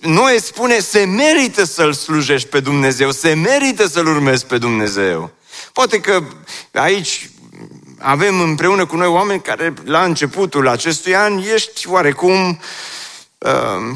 noi 0.00 0.40
spune, 0.40 0.78
se 0.78 1.04
merită 1.04 1.64
să-L 1.64 1.92
slujești 1.92 2.48
pe 2.48 2.60
Dumnezeu, 2.60 3.10
se 3.10 3.34
merită 3.34 3.86
să-L 3.86 4.06
urmezi 4.06 4.46
pe 4.46 4.58
Dumnezeu. 4.58 5.30
Poate 5.72 6.00
că 6.00 6.22
aici 6.72 7.30
avem 8.02 8.40
împreună 8.40 8.86
cu 8.86 8.96
noi 8.96 9.06
oameni 9.06 9.42
care 9.42 9.74
la 9.84 10.02
începutul 10.02 10.68
acestui 10.68 11.16
an 11.16 11.38
ești 11.54 11.88
oarecum 11.88 12.58
uh, 13.38 13.50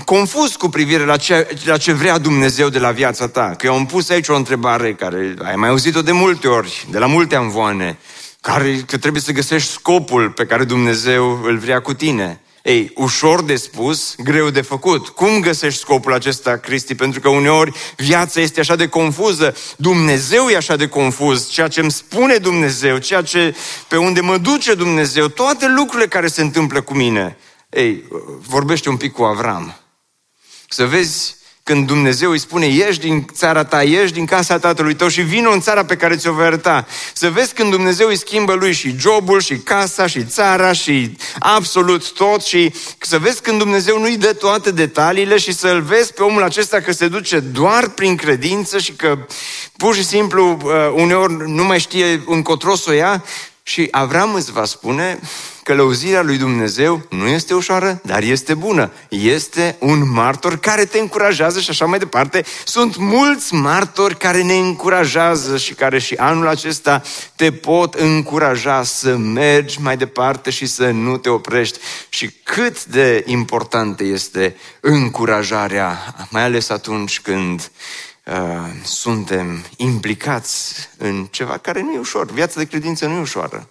confuz 0.04 0.54
cu 0.54 0.68
privire 0.68 1.04
la 1.04 1.16
ce, 1.16 1.58
la 1.64 1.76
ce 1.76 1.92
vrea 1.92 2.18
Dumnezeu 2.18 2.68
de 2.68 2.78
la 2.78 2.90
viața 2.90 3.28
ta. 3.28 3.54
Că 3.58 3.66
eu 3.66 3.74
am 3.74 3.86
pus 3.86 4.08
aici 4.08 4.28
o 4.28 4.34
întrebare 4.34 4.94
care 4.94 5.34
ai 5.42 5.56
mai 5.56 5.68
auzit-o 5.68 6.02
de 6.02 6.12
multe 6.12 6.48
ori, 6.48 6.86
de 6.90 6.98
la 6.98 7.06
multe 7.06 7.36
amvoane, 7.36 7.98
care, 8.40 8.84
că 8.86 8.98
trebuie 8.98 9.22
să 9.22 9.32
găsești 9.32 9.70
scopul 9.70 10.30
pe 10.30 10.46
care 10.46 10.64
Dumnezeu 10.64 11.40
îl 11.42 11.56
vrea 11.56 11.80
cu 11.80 11.94
tine. 11.94 12.40
Ei, 12.66 12.92
ușor 12.94 13.42
de 13.42 13.56
spus, 13.56 14.14
greu 14.18 14.50
de 14.50 14.60
făcut. 14.60 15.08
Cum 15.08 15.40
găsești 15.40 15.80
scopul 15.80 16.12
acesta, 16.12 16.56
Cristi? 16.56 16.94
Pentru 16.94 17.20
că 17.20 17.28
uneori 17.28 17.72
viața 17.96 18.40
este 18.40 18.60
așa 18.60 18.76
de 18.76 18.88
confuză, 18.88 19.54
Dumnezeu 19.76 20.48
e 20.48 20.56
așa 20.56 20.76
de 20.76 20.88
confuz, 20.88 21.48
ceea 21.48 21.68
ce 21.68 21.80
îmi 21.80 21.90
spune 21.90 22.36
Dumnezeu, 22.36 22.98
ceea 22.98 23.22
ce 23.22 23.56
pe 23.88 23.96
unde 23.96 24.20
mă 24.20 24.38
duce 24.38 24.74
Dumnezeu, 24.74 25.28
toate 25.28 25.68
lucrurile 25.68 26.08
care 26.08 26.26
se 26.26 26.42
întâmplă 26.42 26.80
cu 26.80 26.94
mine. 26.94 27.36
Ei, 27.70 28.04
vorbește 28.48 28.88
un 28.88 28.96
pic 28.96 29.12
cu 29.12 29.22
Avram. 29.22 29.76
Să 30.68 30.86
vezi 30.86 31.36
când 31.66 31.86
Dumnezeu 31.86 32.30
îi 32.30 32.38
spune, 32.38 32.66
ieși 32.66 32.98
din 32.98 33.26
țara 33.32 33.64
ta, 33.64 33.82
ieși 33.82 34.12
din 34.12 34.26
casa 34.26 34.58
tatălui 34.58 34.94
tău 34.94 35.08
și 35.08 35.20
vină 35.20 35.50
în 35.50 35.60
țara 35.60 35.84
pe 35.84 35.96
care 35.96 36.16
ți-o 36.16 36.32
vei 36.32 36.46
arăta. 36.46 36.86
Să 37.12 37.30
vezi 37.30 37.54
când 37.54 37.70
Dumnezeu 37.70 38.08
îi 38.08 38.16
schimbă 38.16 38.52
lui 38.52 38.72
și 38.72 38.96
jobul, 38.98 39.40
și 39.40 39.56
casa, 39.56 40.06
și 40.06 40.24
țara, 40.24 40.72
și 40.72 41.16
absolut 41.38 42.12
tot. 42.12 42.42
Și 42.42 42.72
să 42.98 43.18
vezi 43.18 43.40
când 43.42 43.58
Dumnezeu 43.58 43.98
nu-i 43.98 44.16
dă 44.16 44.32
toate 44.32 44.70
detaliile 44.70 45.38
și 45.38 45.52
să-l 45.52 45.80
vezi 45.80 46.12
pe 46.12 46.22
omul 46.22 46.42
acesta 46.42 46.80
că 46.80 46.92
se 46.92 47.08
duce 47.08 47.38
doar 47.40 47.88
prin 47.88 48.16
credință 48.16 48.78
și 48.78 48.92
că 48.92 49.18
pur 49.76 49.94
și 49.94 50.04
simplu 50.04 50.58
uh, 50.62 50.70
uneori 50.94 51.50
nu 51.50 51.64
mai 51.64 51.78
știe 51.78 52.22
încotro 52.26 52.74
să 52.74 52.90
o 52.90 52.92
ia. 52.92 53.24
Și 53.68 53.88
Avram 53.90 54.34
îți 54.34 54.52
va 54.52 54.64
spune, 54.64 55.18
călăuzirea 55.62 56.22
lui 56.22 56.36
Dumnezeu 56.36 57.06
nu 57.10 57.26
este 57.26 57.54
ușoară, 57.54 58.00
dar 58.04 58.22
este 58.22 58.54
bună. 58.54 58.90
Este 59.08 59.76
un 59.80 60.10
martor 60.12 60.58
care 60.58 60.84
te 60.84 60.98
încurajează 60.98 61.60
și 61.60 61.70
așa 61.70 61.84
mai 61.84 61.98
departe. 61.98 62.44
Sunt 62.64 62.96
mulți 62.96 63.54
martori 63.54 64.16
care 64.16 64.42
ne 64.42 64.54
încurajează 64.54 65.56
și 65.56 65.74
care 65.74 65.98
și 65.98 66.14
anul 66.14 66.48
acesta 66.48 67.02
te 67.36 67.52
pot 67.52 67.94
încuraja 67.94 68.82
să 68.82 69.16
mergi 69.16 69.80
mai 69.80 69.96
departe 69.96 70.50
și 70.50 70.66
să 70.66 70.90
nu 70.90 71.16
te 71.16 71.28
oprești. 71.28 71.78
Și 72.08 72.30
cât 72.42 72.84
de 72.84 73.24
importantă 73.26 74.04
este 74.04 74.56
încurajarea, 74.80 76.14
mai 76.30 76.42
ales 76.42 76.68
atunci 76.68 77.20
când 77.20 77.70
uh, 78.26 78.70
suntem 78.84 79.64
implicați 79.76 80.88
în 80.96 81.26
ceva 81.26 81.58
care 81.58 81.80
nu 81.80 81.92
e 81.92 81.98
ușor. 81.98 82.30
Viața 82.30 82.58
de 82.60 82.66
credință 82.66 83.06
nu 83.06 83.16
e 83.16 83.20
ușoară. 83.20 83.68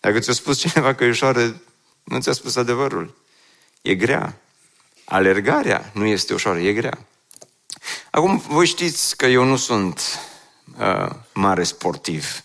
Dacă 0.00 0.18
ți-a 0.18 0.32
spus 0.32 0.58
cineva 0.58 0.94
că 0.94 1.04
e 1.04 1.08
ușoară, 1.08 1.60
nu 2.04 2.20
ți-a 2.20 2.32
spus 2.32 2.56
adevărul. 2.56 3.14
E 3.82 3.94
grea. 3.94 4.40
Alergarea 5.04 5.90
nu 5.94 6.06
este 6.06 6.34
ușoară, 6.34 6.58
e 6.58 6.72
grea. 6.72 6.98
Acum, 8.10 8.42
voi 8.48 8.66
știți 8.66 9.16
că 9.16 9.26
eu 9.26 9.44
nu 9.44 9.56
sunt 9.56 10.20
uh, 10.78 11.10
mare 11.32 11.62
sportiv. 11.62 12.42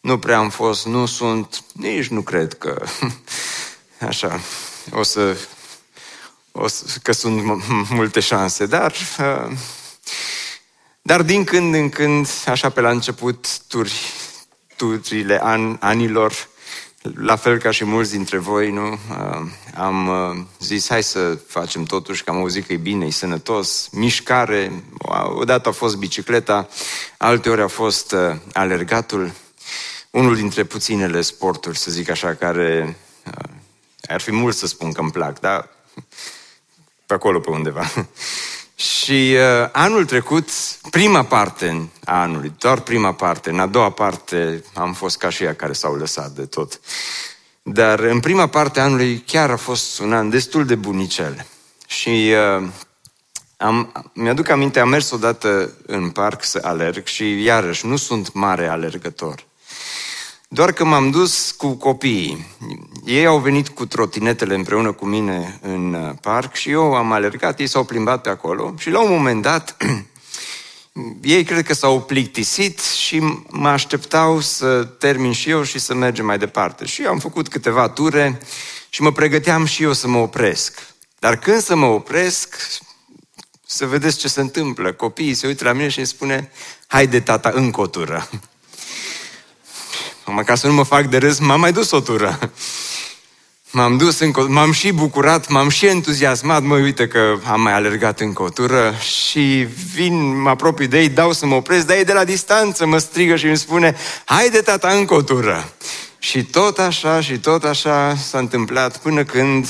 Nu 0.00 0.18
prea 0.18 0.38
am 0.38 0.50
fost, 0.50 0.86
nu 0.86 1.06
sunt, 1.06 1.64
nici 1.72 2.08
nu 2.08 2.22
cred 2.22 2.52
că, 2.52 2.84
așa, 4.08 4.40
o 4.90 5.02
să, 5.02 5.36
o 6.52 6.66
să 6.66 6.98
că 7.02 7.12
sunt 7.12 7.42
multe 7.90 8.20
șanse, 8.20 8.66
dar, 8.66 8.92
uh, 9.18 9.56
dar 11.08 11.22
din 11.22 11.44
când 11.44 11.74
în 11.74 11.88
când, 11.88 12.28
așa 12.46 12.70
pe 12.70 12.80
la 12.80 12.90
început, 12.90 13.58
turi, 13.66 13.92
turile 14.76 15.40
an, 15.42 15.76
anilor, 15.80 16.48
la 17.14 17.36
fel 17.36 17.58
ca 17.58 17.70
și 17.70 17.84
mulți 17.84 18.10
dintre 18.10 18.38
voi, 18.38 18.70
nu? 18.70 18.92
Uh, 18.92 19.50
am 19.74 20.08
uh, 20.08 20.44
zis, 20.60 20.88
hai 20.88 21.02
să 21.02 21.38
facem 21.46 21.84
totuși, 21.84 22.24
că 22.24 22.30
am 22.30 22.36
auzit 22.36 22.66
că 22.66 22.72
e 22.72 22.76
bine, 22.76 23.06
e 23.06 23.10
sănătos, 23.10 23.88
mișcare, 23.92 24.82
odată 25.34 25.68
a 25.68 25.72
fost 25.72 25.96
bicicleta, 25.96 26.68
alteori 27.18 27.62
a 27.62 27.68
fost 27.68 28.12
uh, 28.12 28.36
alergatul, 28.52 29.32
unul 30.10 30.36
dintre 30.36 30.64
puținele 30.64 31.20
sporturi, 31.20 31.78
să 31.78 31.90
zic 31.90 32.10
așa, 32.10 32.34
care 32.34 32.96
ar 34.08 34.20
fi 34.20 34.32
mult 34.32 34.56
să 34.56 34.66
spun 34.66 34.92
că 34.92 35.00
îmi 35.00 35.10
plac, 35.10 35.40
dar 35.40 35.68
pe 37.06 37.14
acolo 37.14 37.40
pe 37.40 37.50
undeva. 37.50 37.92
Și 38.78 39.36
uh, 39.36 39.68
anul 39.72 40.04
trecut, 40.04 40.48
prima 40.90 41.24
parte 41.24 41.88
a 42.04 42.20
anului, 42.20 42.52
doar 42.58 42.80
prima 42.80 43.14
parte, 43.14 43.50
în 43.50 43.58
a 43.58 43.66
doua 43.66 43.90
parte 43.90 44.64
am 44.74 44.92
fost 44.92 45.18
ca 45.18 45.28
și 45.28 45.44
ea 45.44 45.54
care 45.54 45.72
s-au 45.72 45.94
lăsat 45.94 46.30
de 46.30 46.44
tot. 46.44 46.80
Dar 47.62 47.98
în 47.98 48.20
prima 48.20 48.46
parte 48.46 48.80
a 48.80 48.82
anului 48.82 49.18
chiar 49.26 49.50
a 49.50 49.56
fost 49.56 49.98
un 49.98 50.12
an 50.12 50.30
destul 50.30 50.64
de 50.64 50.74
bunicel. 50.74 51.46
Și 51.86 52.32
uh, 52.58 52.68
am, 53.56 53.92
mi-aduc 54.12 54.48
aminte, 54.48 54.80
am 54.80 54.88
mers 54.88 55.10
odată 55.10 55.72
în 55.86 56.10
parc 56.10 56.44
să 56.44 56.60
alerg 56.62 57.06
și 57.06 57.42
iarăși 57.42 57.86
nu 57.86 57.96
sunt 57.96 58.32
mare 58.32 58.66
alergător. 58.66 59.44
Doar 60.50 60.72
că 60.72 60.84
m-am 60.84 61.10
dus 61.10 61.50
cu 61.50 61.72
copiii. 61.72 62.46
Ei 63.04 63.26
au 63.26 63.38
venit 63.38 63.68
cu 63.68 63.86
trotinetele 63.86 64.54
împreună 64.54 64.92
cu 64.92 65.06
mine 65.06 65.58
în 65.62 65.94
uh, 65.94 66.14
parc 66.20 66.54
și 66.54 66.70
eu 66.70 66.94
am 66.94 67.12
alergat, 67.12 67.60
ei 67.60 67.66
s-au 67.66 67.84
plimbat 67.84 68.22
pe 68.22 68.28
acolo 68.28 68.74
și 68.78 68.90
la 68.90 69.00
un 69.00 69.10
moment 69.10 69.42
dat 69.42 69.76
ei 71.22 71.44
cred 71.44 71.66
că 71.66 71.74
s-au 71.74 72.02
plictisit 72.02 72.80
și 72.80 73.22
mă 73.48 73.68
așteptau 73.68 74.40
să 74.40 74.84
termin 74.84 75.32
și 75.32 75.50
eu 75.50 75.62
și 75.62 75.78
să 75.78 75.94
mergem 75.94 76.24
mai 76.24 76.38
departe. 76.38 76.84
Și 76.84 77.02
eu 77.02 77.10
am 77.10 77.18
făcut 77.18 77.48
câteva 77.48 77.88
ture 77.88 78.40
și 78.88 79.02
mă 79.02 79.12
pregăteam 79.12 79.64
și 79.64 79.82
eu 79.82 79.92
să 79.92 80.08
mă 80.08 80.18
opresc. 80.18 80.86
Dar 81.18 81.36
când 81.36 81.62
să 81.62 81.76
mă 81.76 81.86
opresc, 81.86 82.56
să 83.66 83.86
vedeți 83.86 84.18
ce 84.18 84.28
se 84.28 84.40
întâmplă. 84.40 84.92
Copiii 84.92 85.34
se 85.34 85.46
uită 85.46 85.64
la 85.64 85.72
mine 85.72 85.88
și 85.88 85.98
îmi 85.98 86.06
spune, 86.06 86.50
haide 86.86 87.20
tata, 87.20 87.50
încă 87.54 87.80
o 87.80 87.86
tură. 87.86 88.28
Acum, 90.28 90.42
ca 90.42 90.54
să 90.54 90.66
nu 90.66 90.72
mă 90.72 90.82
fac 90.82 91.06
de 91.06 91.18
râs, 91.18 91.38
m-am 91.38 91.60
mai 91.60 91.72
dus 91.72 91.90
o 91.90 92.00
tură. 92.00 92.38
M-am 93.70 93.96
dus 93.96 94.18
încă, 94.18 94.40
m-am 94.40 94.72
și 94.72 94.92
bucurat, 94.92 95.48
m-am 95.48 95.68
și 95.68 95.86
entuziasmat, 95.86 96.62
mă 96.62 96.76
uite 96.76 97.08
că 97.08 97.38
am 97.44 97.60
mai 97.60 97.72
alergat 97.72 98.20
încă 98.20 98.42
o 98.42 98.48
tură 98.48 98.94
și 99.00 99.66
vin, 99.94 100.40
mă 100.40 100.48
apropii 100.48 100.86
de 100.86 101.00
ei, 101.00 101.08
dau 101.08 101.32
să 101.32 101.46
mă 101.46 101.54
opresc, 101.54 101.86
dar 101.86 101.96
ei 101.96 102.04
de 102.04 102.12
la 102.12 102.24
distanță 102.24 102.86
mă 102.86 102.98
strigă 102.98 103.36
și 103.36 103.46
îmi 103.46 103.56
spune, 103.56 103.96
haide 104.24 104.60
tata 104.60 104.88
încă 104.88 105.14
o 105.14 105.22
tură. 105.22 105.72
Și 106.18 106.44
tot 106.44 106.78
așa 106.78 107.20
și 107.20 107.38
tot 107.38 107.64
așa 107.64 108.16
s-a 108.16 108.38
întâmplat 108.38 108.96
până 108.96 109.24
când 109.24 109.68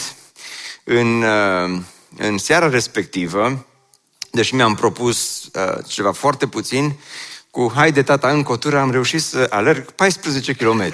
în, 0.85 1.23
uh, 1.23 1.81
în 2.17 2.39
seara 2.39 2.69
respectivă, 2.69 3.67
deși 4.31 4.55
mi-am 4.55 4.75
propus 4.75 5.45
uh, 5.55 5.85
ceva 5.87 6.13
foarte 6.13 6.47
puțin, 6.47 6.95
cu 7.59 7.73
haide 7.75 8.03
tata 8.03 8.31
în 8.31 8.43
cotură 8.43 8.79
am 8.79 8.91
reușit 8.91 9.23
să 9.23 9.47
alerg 9.51 9.91
14 9.91 10.53
km. 10.53 10.93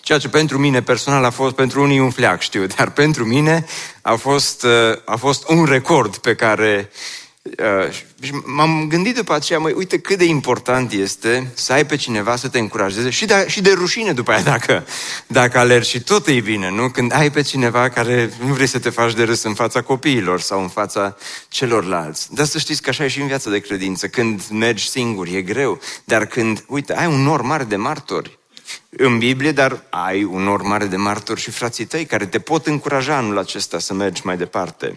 Ceea 0.00 0.18
ce 0.18 0.28
pentru 0.28 0.58
mine 0.58 0.82
personal 0.82 1.24
a 1.24 1.30
fost, 1.30 1.54
pentru 1.54 1.82
unii 1.82 1.98
un 1.98 2.10
fleac, 2.10 2.40
știu, 2.40 2.66
dar 2.76 2.90
pentru 2.90 3.24
mine 3.24 3.66
a 4.02 4.14
fost, 4.14 4.64
uh, 4.64 4.70
a 5.04 5.16
fost 5.16 5.48
un 5.48 5.64
record 5.64 6.16
pe 6.16 6.34
care 6.34 6.90
Uh, 6.90 7.25
și 8.20 8.32
m-am 8.44 8.86
gândit 8.88 9.14
după 9.14 9.34
aceea, 9.34 9.58
măi, 9.58 9.72
uite 9.72 9.98
cât 9.98 10.18
de 10.18 10.24
important 10.24 10.92
este 10.92 11.50
să 11.54 11.72
ai 11.72 11.86
pe 11.86 11.96
cineva 11.96 12.36
să 12.36 12.48
te 12.48 12.58
încurajeze 12.58 13.10
și 13.10 13.24
de, 13.24 13.44
și 13.48 13.60
de 13.60 13.72
rușine 13.72 14.12
după 14.12 14.30
aia 14.30 14.42
dacă, 14.54 14.86
dacă 15.26 15.58
alergi 15.58 15.90
și 15.90 16.00
tot 16.00 16.26
e 16.26 16.40
bine, 16.40 16.70
nu? 16.70 16.88
Când 16.88 17.12
ai 17.14 17.30
pe 17.30 17.42
cineva 17.42 17.88
care 17.88 18.32
nu 18.46 18.52
vrei 18.52 18.66
să 18.66 18.78
te 18.78 18.90
faci 18.90 19.14
de 19.14 19.22
râs 19.22 19.42
în 19.42 19.54
fața 19.54 19.82
copiilor 19.82 20.40
sau 20.40 20.60
în 20.60 20.68
fața 20.68 21.16
celorlalți. 21.48 22.34
Dar 22.34 22.46
să 22.46 22.58
știți 22.58 22.82
că 22.82 22.90
așa 22.90 23.04
e 23.04 23.08
și 23.08 23.20
în 23.20 23.26
viața 23.26 23.50
de 23.50 23.58
credință. 23.58 24.06
Când 24.06 24.42
mergi 24.50 24.88
singur 24.88 25.26
e 25.26 25.42
greu, 25.42 25.80
dar 26.04 26.26
când, 26.26 26.64
uite, 26.68 26.96
ai 26.96 27.06
un 27.06 27.22
nor 27.22 27.42
mare 27.42 27.64
de 27.64 27.76
martori, 27.76 28.38
în 28.98 29.18
Biblie, 29.18 29.52
dar 29.52 29.82
ai 29.90 30.24
un 30.24 30.42
nor 30.42 30.62
mare 30.62 30.86
de 30.86 30.96
martori 30.96 31.40
și 31.40 31.50
frații 31.50 31.84
tăi 31.84 32.04
care 32.06 32.26
te 32.26 32.40
pot 32.40 32.66
încuraja 32.66 33.16
anul 33.16 33.38
acesta 33.38 33.78
să 33.78 33.94
mergi 33.94 34.26
mai 34.26 34.36
departe. 34.36 34.96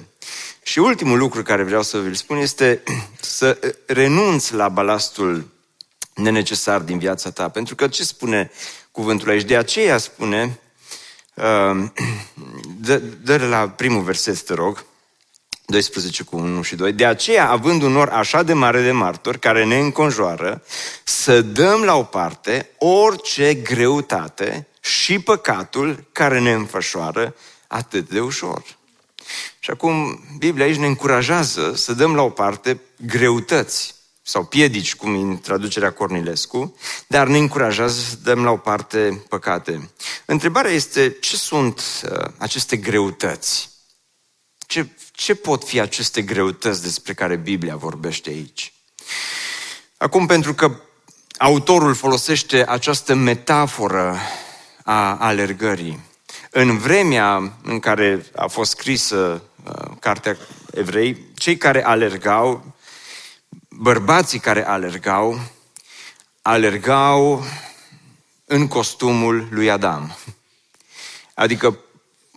Și 0.62 0.80
ultimul 0.80 1.18
lucru 1.18 1.44
care 1.44 1.64
vreau 1.64 1.82
să 1.82 2.00
vi-l 2.00 2.14
spun 2.14 2.38
este 2.38 2.84
să 3.20 3.76
renunți 3.86 4.54
la 4.54 4.70
balastul 4.70 5.48
nenecesar 6.14 6.82
din 6.82 6.98
viața 6.98 7.32
ta. 7.32 7.50
Pentru 7.50 7.76
că 7.76 7.88
ce 7.88 8.04
spune 8.04 8.52
cuvântul 8.92 9.30
aici? 9.30 9.44
De 9.44 9.58
aceea 9.58 9.98
spune, 9.98 10.60
uh, 11.34 11.84
dă, 12.86 12.98
dă 12.98 13.38
la 13.38 13.70
primul 13.70 14.02
verset, 14.02 14.42
te 14.42 14.54
rog, 14.54 14.86
12 15.70 16.24
cu 16.24 16.38
1 16.38 16.62
și 16.62 16.76
2. 16.76 16.94
De 16.94 17.06
aceea, 17.06 17.50
având 17.50 17.82
un 17.82 17.92
nor 17.92 18.10
așa 18.10 18.44
de 18.44 18.54
mare 18.54 18.82
de 18.82 18.92
martori 18.92 19.40
care 19.40 19.66
ne 19.66 19.80
înconjoară, 19.80 20.64
să 21.04 21.42
dăm 21.42 21.84
la 21.84 21.96
o 21.96 22.04
parte 22.04 22.70
orice 22.78 23.54
greutate 23.54 24.68
și 24.82 25.20
păcatul 25.20 26.08
care 26.12 26.40
ne 26.40 26.52
înfășoară 26.52 27.36
atât 27.68 28.10
de 28.10 28.20
ușor. 28.20 28.64
Și 29.60 29.70
acum, 29.70 30.24
Biblia 30.38 30.66
aici 30.66 30.78
ne 30.78 30.86
încurajează 30.86 31.74
să 31.76 31.94
dăm 31.94 32.16
la 32.16 32.22
o 32.22 32.30
parte 32.30 32.82
greutăți 33.06 33.96
sau 34.22 34.46
piedici, 34.46 34.96
cum 34.96 35.14
în 35.14 35.40
traducerea 35.40 35.92
Cornilescu, 35.92 36.76
dar 37.08 37.28
ne 37.28 37.38
încurajează 37.38 38.00
să 38.00 38.16
dăm 38.24 38.44
la 38.44 38.52
o 38.52 38.58
parte 38.58 39.24
păcate. 39.30 39.90
Întrebarea 40.26 40.72
este, 40.72 41.18
ce 41.20 41.36
sunt 41.36 41.82
uh, 42.12 42.26
aceste 42.38 42.78
greutăți? 42.78 43.70
Ce, 44.68 44.88
ce 45.20 45.36
pot 45.36 45.64
fi 45.64 45.80
aceste 45.80 46.22
greutăți 46.22 46.82
despre 46.82 47.14
care 47.14 47.36
Biblia 47.36 47.76
vorbește 47.76 48.30
aici? 48.30 48.74
Acum, 49.98 50.26
pentru 50.26 50.54
că 50.54 50.82
autorul 51.38 51.94
folosește 51.94 52.66
această 52.68 53.14
metaforă 53.14 54.18
a 54.84 55.18
alergării, 55.18 56.00
în 56.50 56.78
vremea 56.78 57.54
în 57.64 57.80
care 57.80 58.26
a 58.36 58.48
fost 58.48 58.70
scrisă 58.70 59.44
uh, 59.64 59.92
cartea 60.00 60.38
evrei, 60.72 61.26
cei 61.36 61.58
care 61.58 61.86
alergau, 61.86 62.76
bărbații 63.70 64.40
care 64.40 64.68
alergau, 64.68 65.40
alergau 66.42 67.46
în 68.46 68.68
costumul 68.68 69.48
lui 69.52 69.70
Adam. 69.72 70.18
Adică 71.34 71.80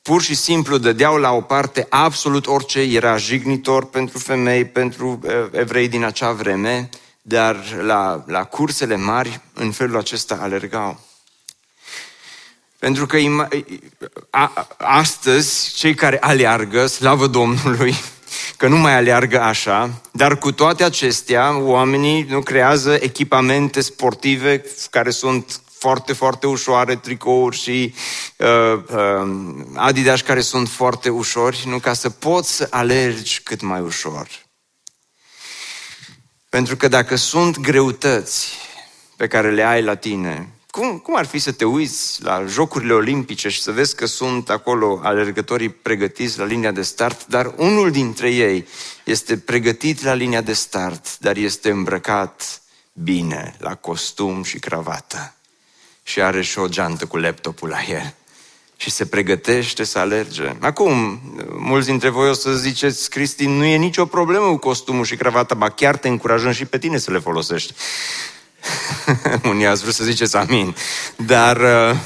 pur 0.02 0.22
și 0.22 0.34
simplu 0.34 0.78
dădeau 0.78 1.16
la 1.16 1.32
o 1.32 1.40
parte 1.40 1.86
absolut 1.88 2.46
orice 2.46 2.80
era 2.80 3.16
jignitor 3.16 3.84
pentru 3.84 4.18
femei, 4.18 4.64
pentru 4.64 5.20
uh, 5.22 5.32
evrei 5.50 5.88
din 5.88 6.04
acea 6.04 6.32
vreme, 6.32 6.88
dar 7.22 7.56
la, 7.80 8.24
la 8.26 8.44
cursele 8.44 8.96
mari 8.96 9.40
în 9.54 9.72
felul 9.72 9.96
acesta 9.96 10.38
alergau. 10.40 11.00
Pentru 12.78 13.06
că 13.06 13.18
a, 14.30 14.68
astăzi 14.76 15.74
cei 15.74 15.94
care 15.94 16.18
aleargă, 16.20 16.86
slavă 16.86 17.26
Domnului, 17.26 17.94
că 18.58 18.68
nu 18.68 18.76
mai 18.76 18.94
aleargă 18.94 19.40
așa, 19.40 19.90
dar 20.12 20.38
cu 20.38 20.52
toate 20.52 20.84
acestea, 20.84 21.58
oamenii 21.58 22.22
nu 22.22 22.40
creează 22.40 22.98
echipamente 23.00 23.80
sportive 23.80 24.64
care 24.90 25.10
sunt 25.10 25.60
foarte, 25.82 26.12
foarte 26.12 26.46
ușoare, 26.46 26.96
tricouri 26.96 27.56
și 27.56 27.94
uh, 28.36 28.82
uh, 28.88 29.64
adidas 29.74 30.20
care 30.20 30.40
sunt 30.40 30.68
foarte 30.68 31.08
ușori, 31.08 31.64
nu 31.66 31.78
ca 31.78 31.92
să 31.92 32.10
poți 32.10 32.52
să 32.56 32.66
alergi 32.70 33.40
cât 33.42 33.60
mai 33.60 33.80
ușor. 33.80 34.28
Pentru 36.48 36.76
că 36.76 36.88
dacă 36.88 37.16
sunt 37.16 37.58
greutăți 37.58 38.48
pe 39.16 39.26
care 39.26 39.50
le 39.50 39.62
ai 39.62 39.82
la 39.82 39.94
tine, 39.94 40.48
cum, 40.70 40.98
cum 40.98 41.16
ar 41.16 41.26
fi 41.26 41.38
să 41.38 41.52
te 41.52 41.64
uiți 41.64 42.22
la 42.22 42.44
Jocurile 42.46 42.92
Olimpice 42.92 43.48
și 43.48 43.62
să 43.62 43.72
vezi 43.72 43.94
că 43.96 44.06
sunt 44.06 44.50
acolo 44.50 45.00
alergătorii 45.02 45.68
pregătiți 45.68 46.38
la 46.38 46.44
linia 46.44 46.70
de 46.70 46.82
start, 46.82 47.26
dar 47.26 47.54
unul 47.56 47.90
dintre 47.90 48.30
ei 48.30 48.66
este 49.04 49.38
pregătit 49.38 50.02
la 50.02 50.14
linia 50.14 50.40
de 50.40 50.52
start, 50.52 51.18
dar 51.18 51.36
este 51.36 51.70
îmbrăcat 51.70 52.62
bine, 52.92 53.56
la 53.58 53.74
costum 53.74 54.42
și 54.42 54.58
cravată. 54.58 55.34
Și 56.02 56.20
are 56.20 56.42
și 56.42 56.58
o 56.58 56.68
geantă 56.68 57.06
cu 57.06 57.16
laptopul 57.16 57.68
la 57.68 57.78
el. 57.88 58.14
Și 58.76 58.90
se 58.90 59.06
pregătește 59.06 59.84
să 59.84 59.98
alerge. 59.98 60.56
Acum, 60.60 61.20
mulți 61.58 61.86
dintre 61.86 62.08
voi 62.08 62.28
o 62.28 62.32
să 62.32 62.52
ziceți, 62.52 63.10
Cristi, 63.10 63.46
nu 63.46 63.64
e 63.64 63.76
nicio 63.76 64.06
problemă 64.06 64.46
cu 64.46 64.56
costumul 64.56 65.04
și 65.04 65.16
cravata, 65.16 65.54
ba 65.54 65.68
chiar 65.68 65.96
te 65.96 66.08
încurajăm 66.08 66.52
și 66.52 66.64
pe 66.64 66.78
tine 66.78 66.98
să 66.98 67.10
le 67.10 67.18
folosești. 67.18 67.74
Unii 69.50 69.66
ați 69.66 69.82
vrut 69.82 69.94
să 69.94 70.04
ziceți 70.04 70.36
amin. 70.36 70.76
Dar 71.16 71.56
uh, 71.56 71.96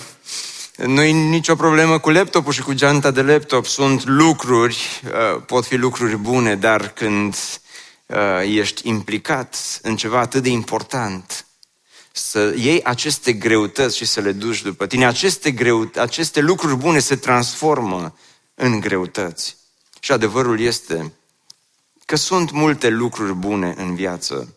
nu 0.77 1.03
e 1.03 1.11
nicio 1.11 1.55
problemă 1.55 1.99
cu 1.99 2.11
laptopul 2.11 2.53
și 2.53 2.63
cu 2.63 2.73
geanta 2.73 3.11
de 3.11 3.23
laptop. 3.23 3.67
Sunt 3.67 4.05
lucruri, 4.05 5.03
uh, 5.05 5.43
pot 5.47 5.67
fi 5.67 5.77
lucruri 5.77 6.17
bune, 6.17 6.55
dar 6.55 6.89
când 6.89 7.37
uh, 8.07 8.17
ești 8.43 8.89
implicat 8.89 9.57
în 9.83 9.97
ceva 9.97 10.21
atât 10.21 10.43
de 10.43 10.49
important, 10.49 11.46
să 12.19 12.55
iei 12.57 12.83
aceste 12.83 13.33
greutăți 13.33 13.97
și 13.97 14.05
să 14.05 14.21
le 14.21 14.33
duci 14.33 14.63
după 14.63 14.87
tine. 14.87 15.07
Aceste, 15.07 15.51
greu, 15.51 15.91
aceste 15.95 16.41
lucruri 16.41 16.77
bune 16.77 16.99
se 16.99 17.17
transformă 17.17 18.19
în 18.55 18.81
greutăți. 18.81 19.57
Și 20.01 20.13
adevărul 20.13 20.61
este 20.61 21.13
că 22.05 22.17
sunt 22.17 22.51
multe 22.51 22.89
lucruri 22.89 23.33
bune 23.33 23.75
în 23.77 23.95
viață, 23.95 24.57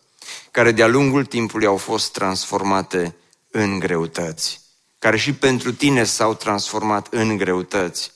care 0.50 0.72
de-a 0.72 0.86
lungul 0.86 1.24
timpului 1.24 1.66
au 1.66 1.76
fost 1.76 2.12
transformate 2.12 3.14
în 3.50 3.78
greutăți, 3.78 4.60
care 4.98 5.16
și 5.16 5.32
pentru 5.32 5.72
tine 5.72 6.04
s-au 6.04 6.34
transformat 6.34 7.06
în 7.10 7.36
greutăți. 7.36 8.12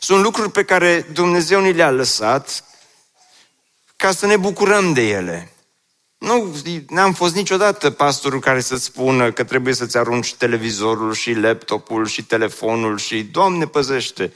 Sunt 0.00 0.22
lucruri 0.22 0.50
pe 0.50 0.64
care 0.64 1.06
Dumnezeu 1.12 1.60
ni 1.60 1.72
le-a 1.72 1.90
lăsat 1.90 2.64
ca 3.96 4.12
să 4.12 4.26
ne 4.26 4.36
bucurăm 4.36 4.92
de 4.92 5.08
ele. 5.08 5.55
Nu, 6.18 6.56
n-am 6.88 7.12
fost 7.12 7.34
niciodată 7.34 7.90
pastorul 7.90 8.40
care 8.40 8.60
să 8.60 8.76
spună 8.76 9.32
că 9.32 9.44
trebuie 9.44 9.74
să-ți 9.74 9.96
arunci 9.96 10.34
televizorul 10.34 11.12
și 11.12 11.32
laptopul 11.32 12.06
și 12.06 12.24
telefonul 12.24 12.98
și 12.98 13.22
Doamne 13.22 13.66
păzește, 13.66 14.32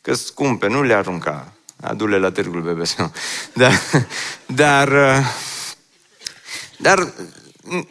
că 0.00 0.14
scumpe, 0.14 0.68
nu 0.68 0.82
le 0.82 0.94
arunca. 0.94 1.52
Adu-le 1.80 2.18
la 2.18 2.30
târgul 2.30 2.60
BBC. 2.60 3.10
Dar, 3.52 3.72
dar 4.46 4.88
dar 6.76 7.12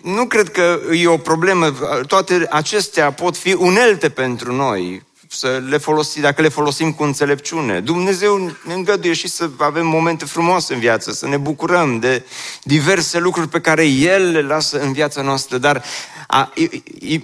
nu 0.01 0.25
cred 0.25 0.51
că 0.51 0.79
e 0.91 1.07
o 1.07 1.17
problemă. 1.17 1.71
Toate 2.07 2.47
acestea 2.49 3.11
pot 3.11 3.37
fi 3.37 3.53
unelte 3.53 4.09
pentru 4.09 4.53
noi, 4.53 5.03
să 5.33 5.61
le 5.67 5.77
folosim, 5.77 6.21
dacă 6.21 6.41
le 6.41 6.47
folosim 6.47 6.93
cu 6.93 7.03
înțelepciune. 7.03 7.79
Dumnezeu 7.79 8.51
ne 8.63 8.73
îngăduie 8.73 9.13
și 9.13 9.27
să 9.27 9.49
avem 9.57 9.87
momente 9.87 10.25
frumoase 10.25 10.73
în 10.73 10.79
viață, 10.79 11.11
să 11.11 11.27
ne 11.27 11.37
bucurăm 11.37 11.99
de 11.99 12.25
diverse 12.63 13.19
lucruri 13.19 13.47
pe 13.47 13.61
care 13.61 13.85
El 13.85 14.31
le 14.31 14.41
lasă 14.41 14.79
în 14.79 14.93
viața 14.93 15.21
noastră, 15.21 15.57
dar 15.57 15.83
a, 16.27 16.53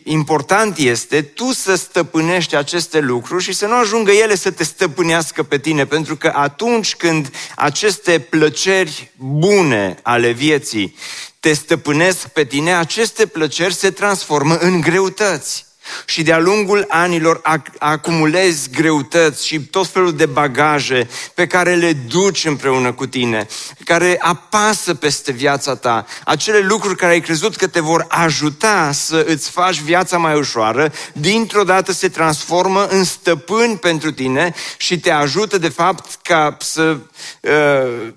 important 0.03 0.77
este 0.77 1.21
tu 1.21 1.51
să 1.51 1.75
stăpânești 1.75 2.55
aceste 2.55 2.99
lucruri 2.99 3.43
și 3.43 3.53
să 3.53 3.65
nu 3.65 3.75
ajungă 3.75 4.11
ele 4.11 4.35
să 4.35 4.51
te 4.51 4.63
stăpânească 4.63 5.43
pe 5.43 5.57
tine, 5.57 5.85
pentru 5.85 6.15
că 6.15 6.31
atunci 6.35 6.95
când 6.95 7.31
aceste 7.55 8.19
plăceri 8.19 9.11
bune 9.17 9.99
ale 10.03 10.31
vieții 10.31 10.95
te 11.39 11.53
stăpânesc 11.53 12.27
pe 12.27 12.43
tine, 12.45 12.75
aceste 12.75 13.25
plăceri 13.25 13.73
se 13.73 13.91
transformă 13.91 14.57
în 14.57 14.81
greutăți. 14.81 15.68
Și 16.05 16.23
de-a 16.23 16.39
lungul 16.39 16.85
anilor 16.87 17.41
acumulezi 17.79 18.69
greutăți 18.69 19.47
și 19.47 19.59
tot 19.59 19.87
felul 19.87 20.13
de 20.13 20.25
bagaje 20.25 21.09
pe 21.33 21.47
care 21.47 21.75
le 21.75 21.93
duci 21.93 22.45
împreună 22.45 22.91
cu 22.91 23.05
tine, 23.05 23.47
care 23.85 24.17
apasă 24.19 24.93
peste 24.93 25.31
viața 25.31 25.75
ta, 25.75 26.05
acele 26.25 26.59
lucruri 26.59 26.95
care 26.95 27.11
ai 27.11 27.21
crezut 27.21 27.55
că 27.55 27.67
te 27.67 27.79
vor 27.79 28.05
ajuta 28.07 28.91
să 28.93 29.25
îți 29.27 29.49
faci 29.49 29.79
viața 29.79 30.17
mai 30.17 30.37
ușoară, 30.37 30.91
dintr-o 31.13 31.63
dată 31.63 31.91
se 31.91 32.09
transformă 32.09 32.87
în 32.87 33.03
stăpâni 33.03 33.77
pentru 33.77 34.11
tine 34.11 34.53
și 34.77 34.99
te 34.99 35.11
ajută 35.11 35.57
de 35.57 35.69
fapt 35.69 36.19
ca 36.21 36.57
să 36.59 36.97
uh, 37.41 38.07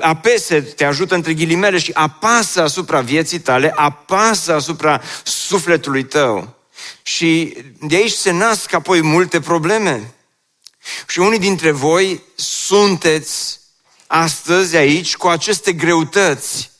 apese, 0.00 0.60
te 0.60 0.84
ajută 0.84 1.14
între 1.14 1.34
ghilimele 1.34 1.78
și 1.78 1.90
apasă 1.94 2.62
asupra 2.62 3.00
vieții 3.00 3.38
tale, 3.38 3.72
apasă 3.76 4.54
asupra 4.54 5.00
sufletului 5.22 6.04
tău. 6.04 6.54
Și 7.06 7.56
de 7.80 7.96
aici 7.96 8.12
se 8.12 8.30
nasc 8.30 8.72
apoi 8.72 9.02
multe 9.02 9.40
probleme. 9.40 10.14
Și 11.06 11.18
unii 11.18 11.38
dintre 11.38 11.70
voi 11.70 12.22
sunteți 12.34 13.60
astăzi 14.06 14.76
aici 14.76 15.16
cu 15.16 15.28
aceste 15.28 15.72
greutăți 15.72 16.70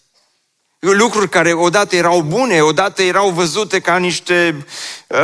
lucruri 0.92 1.28
care 1.28 1.52
odată 1.52 1.96
erau 1.96 2.20
bune, 2.20 2.60
odată 2.60 3.02
erau 3.02 3.30
văzute 3.30 3.80
ca 3.80 3.96
niște 3.96 4.66
uh, 5.06 5.18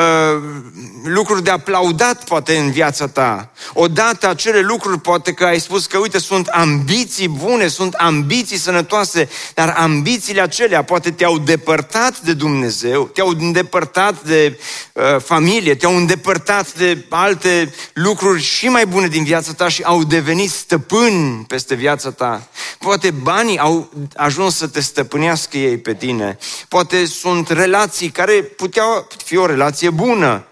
lucruri 1.04 1.42
de 1.42 1.50
aplaudat 1.50 2.24
poate 2.24 2.56
în 2.56 2.70
viața 2.70 3.08
ta. 3.08 3.50
Odată 3.72 4.28
acele 4.28 4.60
lucruri 4.60 5.00
poate 5.00 5.32
că 5.32 5.44
ai 5.44 5.60
spus 5.60 5.86
că 5.86 5.98
uite 5.98 6.18
sunt 6.18 6.46
ambiții 6.46 7.28
bune, 7.28 7.68
sunt 7.68 7.94
ambiții 7.94 8.56
sănătoase, 8.56 9.28
dar 9.54 9.74
ambițiile 9.76 10.40
acelea 10.40 10.84
poate 10.84 11.10
te-au 11.10 11.38
depărtat 11.38 12.20
de 12.20 12.32
Dumnezeu, 12.32 13.04
te-au 13.04 13.28
îndepărtat 13.28 14.22
de 14.22 14.58
uh, 14.92 15.02
familie, 15.22 15.74
te-au 15.74 15.96
îndepărtat 15.96 16.74
de 16.74 17.04
alte 17.08 17.74
lucruri 17.92 18.42
și 18.42 18.68
mai 18.68 18.86
bune 18.86 19.06
din 19.06 19.24
viața 19.24 19.52
ta 19.52 19.68
și 19.68 19.82
au 19.82 20.04
devenit 20.04 20.50
stăpâni 20.50 21.44
peste 21.48 21.74
viața 21.74 22.10
ta. 22.10 22.48
Poate 22.78 23.10
banii 23.10 23.58
au 23.58 23.90
ajuns 24.16 24.56
să 24.56 24.66
te 24.66 24.80
stăpânească 24.80 25.49
iubească 25.50 25.56
ei 25.56 25.78
pe 25.78 25.94
tine. 25.94 26.38
Poate 26.68 27.06
sunt 27.06 27.48
relații 27.48 28.10
care 28.10 28.42
puteau 28.42 29.08
fi 29.24 29.36
o 29.36 29.46
relație 29.46 29.90
bună, 29.90 30.46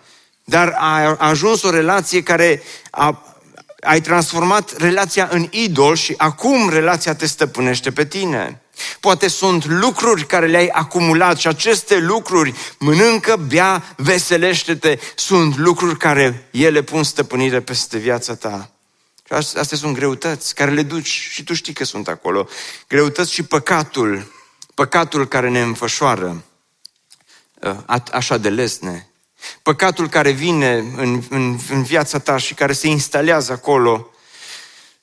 dar 0.44 0.74
a 0.78 1.16
ajuns 1.18 1.62
o 1.62 1.70
relație 1.70 2.22
care 2.22 2.62
a, 2.90 3.36
ai 3.80 4.00
transformat 4.00 4.76
relația 4.76 5.28
în 5.30 5.48
idol 5.50 5.96
și 5.96 6.14
acum 6.16 6.68
relația 6.68 7.14
te 7.14 7.26
stăpânește 7.26 7.90
pe 7.90 8.06
tine. 8.06 8.62
Poate 9.00 9.28
sunt 9.28 9.66
lucruri 9.66 10.26
care 10.26 10.46
le-ai 10.46 10.68
acumulat 10.68 11.38
și 11.38 11.46
aceste 11.46 11.98
lucruri, 11.98 12.54
mănâncă, 12.78 13.36
bea, 13.36 13.94
veselește-te, 13.96 14.98
sunt 15.14 15.56
lucruri 15.56 15.96
care 15.96 16.48
ele 16.50 16.82
pun 16.82 17.02
stăpânire 17.02 17.60
peste 17.60 17.98
viața 17.98 18.34
ta. 18.34 18.70
Și 19.26 19.32
astea 19.32 19.76
sunt 19.76 19.94
greutăți 19.94 20.54
care 20.54 20.70
le 20.70 20.82
duci 20.82 21.28
și 21.30 21.44
tu 21.44 21.54
știi 21.54 21.72
că 21.72 21.84
sunt 21.84 22.08
acolo. 22.08 22.48
Greutăți 22.88 23.32
și 23.32 23.42
păcatul 23.42 24.37
păcatul 24.78 25.26
care 25.26 25.48
ne 25.48 25.60
înfășoară 25.60 26.44
uh, 27.60 28.00
așa 28.12 28.36
de 28.36 28.48
lesne, 28.48 29.10
păcatul 29.62 30.08
care 30.08 30.30
vine 30.30 30.74
în, 30.96 31.22
în, 31.30 31.58
în 31.70 31.82
viața 31.82 32.18
ta 32.18 32.36
și 32.36 32.54
care 32.54 32.72
se 32.72 32.88
instalează 32.88 33.52
acolo. 33.52 34.10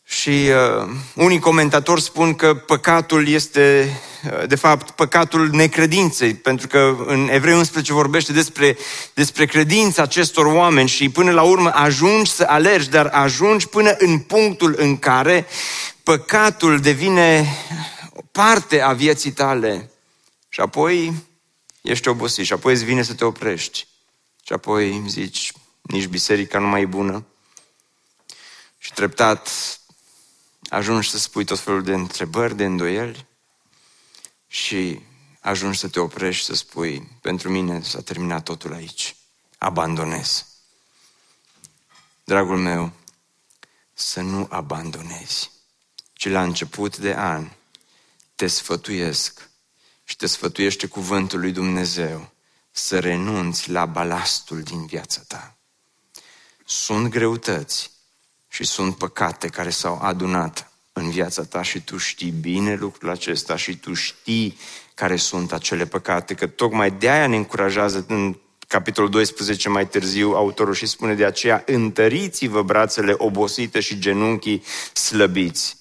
Și 0.03 0.29
uh, 0.29 0.89
unii 1.15 1.39
comentatori 1.39 2.01
spun 2.01 2.35
că 2.35 2.53
păcatul 2.53 3.27
este, 3.27 3.89
uh, 4.25 4.47
de 4.47 4.55
fapt, 4.55 4.89
păcatul 4.89 5.49
necredinței, 5.49 6.33
pentru 6.33 6.67
că 6.67 6.95
în 7.05 7.29
Evrei 7.31 7.55
11 7.55 7.93
vorbește 7.93 8.33
despre, 8.33 8.77
despre 9.13 9.45
credința 9.45 10.01
acestor 10.01 10.45
oameni 10.45 10.87
și 10.87 11.09
până 11.09 11.31
la 11.31 11.41
urmă 11.41 11.71
ajungi 11.73 12.31
să 12.31 12.45
alergi, 12.47 12.89
dar 12.89 13.05
ajungi 13.05 13.67
până 13.67 13.95
în 13.97 14.19
punctul 14.19 14.75
în 14.77 14.97
care 14.97 15.45
păcatul 16.03 16.79
devine 16.79 17.47
parte 18.35 18.81
a 18.81 18.93
vieții 18.93 19.31
tale. 19.31 19.91
Și 20.49 20.59
apoi 20.59 21.23
ești 21.81 22.07
obosit 22.07 22.45
și 22.45 22.53
apoi 22.53 22.73
îți 22.73 22.83
vine 22.83 23.03
să 23.03 23.13
te 23.13 23.25
oprești. 23.25 23.87
Și 24.43 24.53
apoi 24.53 25.03
zici, 25.07 25.51
nici 25.81 26.07
biserica 26.07 26.59
nu 26.59 26.67
mai 26.67 26.81
e 26.81 26.85
bună. 26.85 27.25
Și 28.77 28.93
treptat 28.93 29.49
ajungi 30.69 31.09
să 31.09 31.17
spui 31.17 31.43
tot 31.43 31.59
felul 31.59 31.83
de 31.83 31.93
întrebări, 31.93 32.55
de 32.55 32.65
îndoieli. 32.65 33.25
Și 34.47 35.01
ajungi 35.39 35.79
să 35.79 35.87
te 35.87 35.99
oprești 35.99 36.41
și 36.41 36.47
să 36.47 36.55
spui, 36.55 37.17
pentru 37.21 37.49
mine 37.49 37.81
s-a 37.81 38.01
terminat 38.01 38.43
totul 38.43 38.73
aici, 38.73 39.15
abandonez. 39.57 40.45
Dragul 42.23 42.57
meu, 42.57 42.91
să 43.93 44.21
nu 44.21 44.47
abandonezi, 44.49 45.51
ci 46.13 46.29
la 46.29 46.43
început 46.43 46.97
de 46.97 47.13
an 47.13 47.49
te 48.35 48.47
sfătuiesc 48.47 49.49
și 50.03 50.15
te 50.15 50.27
sfătuiește 50.27 50.87
cuvântul 50.87 51.39
lui 51.39 51.51
Dumnezeu 51.51 52.31
să 52.71 52.99
renunți 52.99 53.69
la 53.69 53.85
balastul 53.85 54.61
din 54.61 54.85
viața 54.85 55.21
ta. 55.27 55.57
Sunt 56.65 57.07
greutăți 57.07 57.91
și 58.47 58.63
sunt 58.63 58.97
păcate 58.97 59.47
care 59.47 59.69
s-au 59.69 59.99
adunat 60.01 60.71
în 60.93 61.09
viața 61.09 61.43
ta 61.43 61.61
și 61.61 61.81
tu 61.81 61.97
știi 61.97 62.31
bine 62.31 62.75
lucrul 62.75 63.09
acesta 63.09 63.55
și 63.55 63.77
tu 63.77 63.93
știi 63.93 64.57
care 64.93 65.15
sunt 65.15 65.51
acele 65.51 65.85
păcate, 65.85 66.33
că 66.33 66.47
tocmai 66.47 66.91
de 66.91 67.09
aia 67.09 67.27
ne 67.27 67.35
încurajează 67.35 68.05
în 68.07 68.37
capitolul 68.67 69.09
12 69.09 69.69
mai 69.69 69.87
târziu 69.87 70.31
autorul 70.31 70.73
și 70.73 70.85
spune 70.85 71.13
de 71.13 71.25
aceea 71.25 71.63
întăriți-vă 71.65 72.63
brațele 72.63 73.13
obosite 73.17 73.79
și 73.79 73.99
genunchii 73.99 74.63
slăbiți 74.93 75.77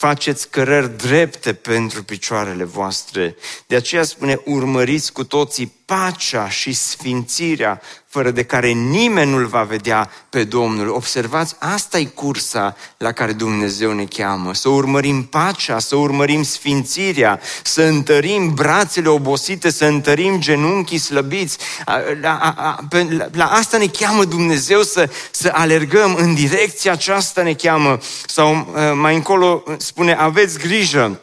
faceți 0.00 0.48
cărări 0.48 0.96
drepte 0.96 1.52
pentru 1.52 2.02
picioarele 2.02 2.64
voastre. 2.64 3.36
De 3.66 3.76
aceea 3.76 4.02
spune, 4.02 4.40
urmăriți 4.44 5.12
cu 5.12 5.24
toții 5.24 5.72
pacea 5.84 6.48
și 6.48 6.72
sfințirea, 6.72 7.80
fără 8.06 8.30
de 8.30 8.44
care 8.44 8.68
nimeni 8.68 9.30
nu-L 9.30 9.46
va 9.46 9.62
vedea 9.62 10.10
pe 10.30 10.44
Domnul. 10.44 10.88
Observați, 10.88 11.56
asta 11.58 11.98
e 11.98 12.04
cursa 12.04 12.76
la 12.96 13.12
care 13.12 13.32
Dumnezeu 13.32 13.92
ne 13.92 14.04
cheamă. 14.04 14.54
Să 14.54 14.68
urmărim 14.68 15.22
pacea, 15.24 15.78
să 15.78 15.96
urmărim 15.96 16.42
sfințirea, 16.42 17.40
să 17.62 17.82
întărim 17.82 18.54
brațele 18.54 19.08
obosite, 19.08 19.70
să 19.70 19.84
întărim 19.84 20.40
genunchii 20.40 20.98
slăbiți. 20.98 21.58
La, 21.86 22.02
la, 22.20 22.78
la, 22.90 23.28
la 23.32 23.44
asta 23.44 23.78
ne 23.78 23.86
cheamă 23.86 24.24
Dumnezeu 24.24 24.82
să, 24.82 25.10
să 25.30 25.50
alergăm, 25.54 26.14
în 26.14 26.34
direcția 26.34 26.92
aceasta 26.92 27.42
ne 27.42 27.54
cheamă. 27.54 27.98
Sau 28.26 28.74
mai 28.94 29.14
încolo 29.14 29.62
spune, 29.90 30.12
aveți 30.12 30.58
grijă 30.58 31.20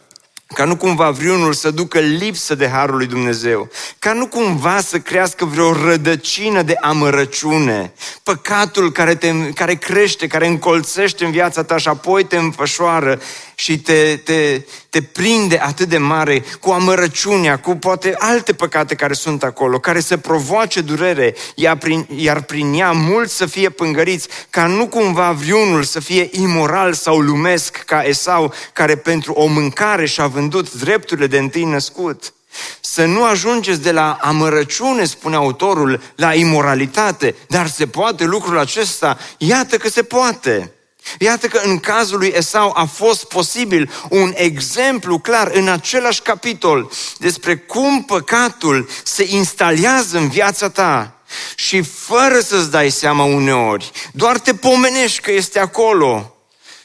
ca 0.53 0.65
nu 0.65 0.75
cumva 0.75 1.09
vreunul 1.09 1.53
să 1.53 1.71
ducă 1.71 1.99
lipsă 1.99 2.55
de 2.55 2.67
harul 2.67 2.97
lui 2.97 3.05
Dumnezeu, 3.05 3.69
ca 3.99 4.13
nu 4.13 4.27
cumva 4.27 4.81
să 4.81 4.99
crească 4.99 5.45
vreo 5.45 5.73
rădăcină 5.73 6.61
de 6.61 6.75
amărăciune, 6.81 7.93
păcatul 8.23 8.91
care, 8.91 9.15
te, 9.15 9.31
care 9.53 9.75
crește, 9.75 10.27
care 10.27 10.47
încolțește 10.47 11.25
în 11.25 11.31
viața 11.31 11.63
ta 11.63 11.77
și 11.77 11.87
apoi 11.87 12.23
te 12.23 12.37
înfășoară 12.37 13.19
și 13.59 13.79
te, 13.79 14.15
te, 14.23 14.61
te 14.89 15.01
prinde 15.01 15.57
atât 15.57 15.89
de 15.89 15.97
mare 15.97 16.43
cu 16.59 16.69
amărăciunea, 16.69 17.59
cu 17.59 17.75
poate 17.75 18.15
alte 18.17 18.53
păcate 18.53 18.95
care 18.95 19.13
sunt 19.13 19.43
acolo, 19.43 19.79
care 19.79 19.99
să 19.99 20.17
provoace 20.17 20.81
durere, 20.81 21.35
iar 21.55 21.77
prin, 21.77 22.07
iar 22.15 22.41
prin 22.41 22.73
ea 22.73 22.91
mulți 22.91 23.35
să 23.35 23.45
fie 23.45 23.69
pângăriți, 23.69 24.27
ca 24.49 24.67
nu 24.67 24.87
cumva 24.87 25.31
vreunul 25.31 25.83
să 25.83 25.99
fie 25.99 26.29
imoral 26.31 26.93
sau 26.93 27.19
lumesc 27.19 27.77
ca 27.77 28.01
Esau, 28.03 28.53
care 28.73 28.95
pentru 28.95 29.33
o 29.33 29.45
mâncare 29.45 30.05
și-a 30.05 30.27
vândut 30.27 30.73
drepturile 30.73 31.27
de 31.27 31.37
întâi 31.37 31.63
născut. 31.63 32.33
Să 32.81 33.05
nu 33.05 33.23
ajungeți 33.23 33.81
de 33.81 33.91
la 33.91 34.17
amărăciune, 34.21 35.05
spune 35.05 35.35
autorul, 35.35 36.01
la 36.15 36.33
imoralitate, 36.33 37.35
dar 37.47 37.67
se 37.67 37.87
poate 37.87 38.23
lucrul 38.23 38.57
acesta? 38.57 39.17
Iată 39.37 39.77
că 39.77 39.89
se 39.89 40.03
poate. 40.03 40.71
Iată 41.19 41.47
că 41.47 41.61
în 41.63 41.79
cazul 41.79 42.17
lui 42.17 42.33
Esau 42.35 42.71
a 42.75 42.85
fost 42.85 43.23
posibil 43.23 43.91
un 44.09 44.33
exemplu 44.35 45.19
clar 45.19 45.51
în 45.53 45.67
același 45.67 46.21
capitol 46.21 46.91
despre 47.17 47.57
cum 47.57 48.03
păcatul 48.03 48.89
se 49.03 49.25
instalează 49.27 50.17
în 50.17 50.29
viața 50.29 50.69
ta 50.69 51.21
și 51.55 51.81
fără 51.81 52.39
să-ți 52.39 52.71
dai 52.71 52.89
seama 52.89 53.23
uneori, 53.23 53.91
doar 54.13 54.39
te 54.39 54.55
pomenești 54.55 55.21
că 55.21 55.31
este 55.31 55.59
acolo 55.59 56.35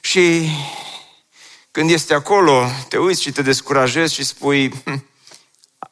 și 0.00 0.48
când 1.70 1.90
este 1.90 2.14
acolo, 2.14 2.70
te 2.88 2.98
uiți 2.98 3.22
și 3.22 3.32
te 3.32 3.42
descurajezi 3.42 4.14
și 4.14 4.24
spui, 4.24 4.72
hm, 4.84 5.06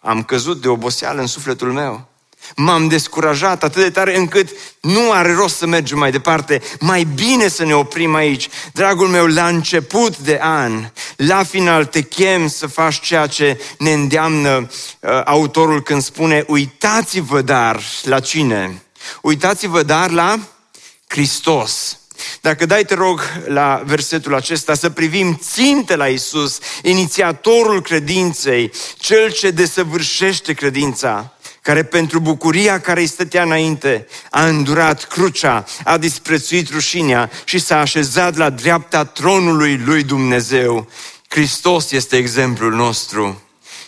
am 0.00 0.22
căzut 0.22 0.60
de 0.60 0.68
oboseală 0.68 1.20
în 1.20 1.26
sufletul 1.26 1.72
meu. 1.72 2.09
M-am 2.56 2.88
descurajat 2.88 3.62
atât 3.62 3.82
de 3.82 3.90
tare 3.90 4.16
încât 4.16 4.48
nu 4.80 5.12
are 5.12 5.32
rost 5.32 5.56
să 5.56 5.66
mergem 5.66 5.98
mai 5.98 6.10
departe. 6.10 6.62
Mai 6.80 7.04
bine 7.04 7.48
să 7.48 7.64
ne 7.64 7.74
oprim 7.74 8.14
aici. 8.14 8.48
Dragul 8.72 9.08
meu, 9.08 9.26
la 9.26 9.46
început 9.46 10.18
de 10.18 10.38
an, 10.42 10.90
la 11.16 11.42
final 11.42 11.84
te 11.84 12.02
chem 12.02 12.48
să 12.48 12.66
faci 12.66 13.00
ceea 13.00 13.26
ce 13.26 13.60
ne 13.78 13.92
îndeamnă 13.92 14.56
uh, 14.56 15.20
autorul 15.24 15.82
când 15.82 16.02
spune 16.02 16.44
uitați-vă 16.46 17.42
dar 17.42 17.80
la 18.02 18.20
cine? 18.20 18.82
Uitați-vă 19.22 19.82
dar 19.82 20.10
la 20.10 20.38
Hristos. 21.06 21.98
Dacă 22.40 22.66
dai, 22.66 22.84
te 22.84 22.94
rog, 22.94 23.20
la 23.46 23.82
versetul 23.84 24.34
acesta, 24.34 24.74
să 24.74 24.90
privim 24.90 25.40
ținte 25.42 25.96
la 25.96 26.06
Isus, 26.06 26.58
inițiatorul 26.82 27.82
credinței, 27.82 28.72
cel 28.98 29.32
ce 29.32 29.50
desăvârșește 29.50 30.52
credința 30.52 31.34
care 31.70 31.82
pentru 31.82 32.20
bucuria 32.20 32.80
care 32.80 33.00
îi 33.00 33.06
stătea 33.06 33.42
înainte 33.42 34.06
a 34.30 34.46
îndurat 34.46 35.04
crucea, 35.04 35.64
a 35.84 35.98
disprețuit 35.98 36.70
rușinea 36.70 37.30
și 37.44 37.58
s-a 37.58 37.80
așezat 37.80 38.36
la 38.36 38.50
dreapta 38.50 39.04
tronului 39.04 39.76
lui 39.84 40.02
Dumnezeu. 40.02 40.88
Hristos 41.28 41.90
este 41.90 42.16
exemplul 42.16 42.74
nostru. 42.74 43.42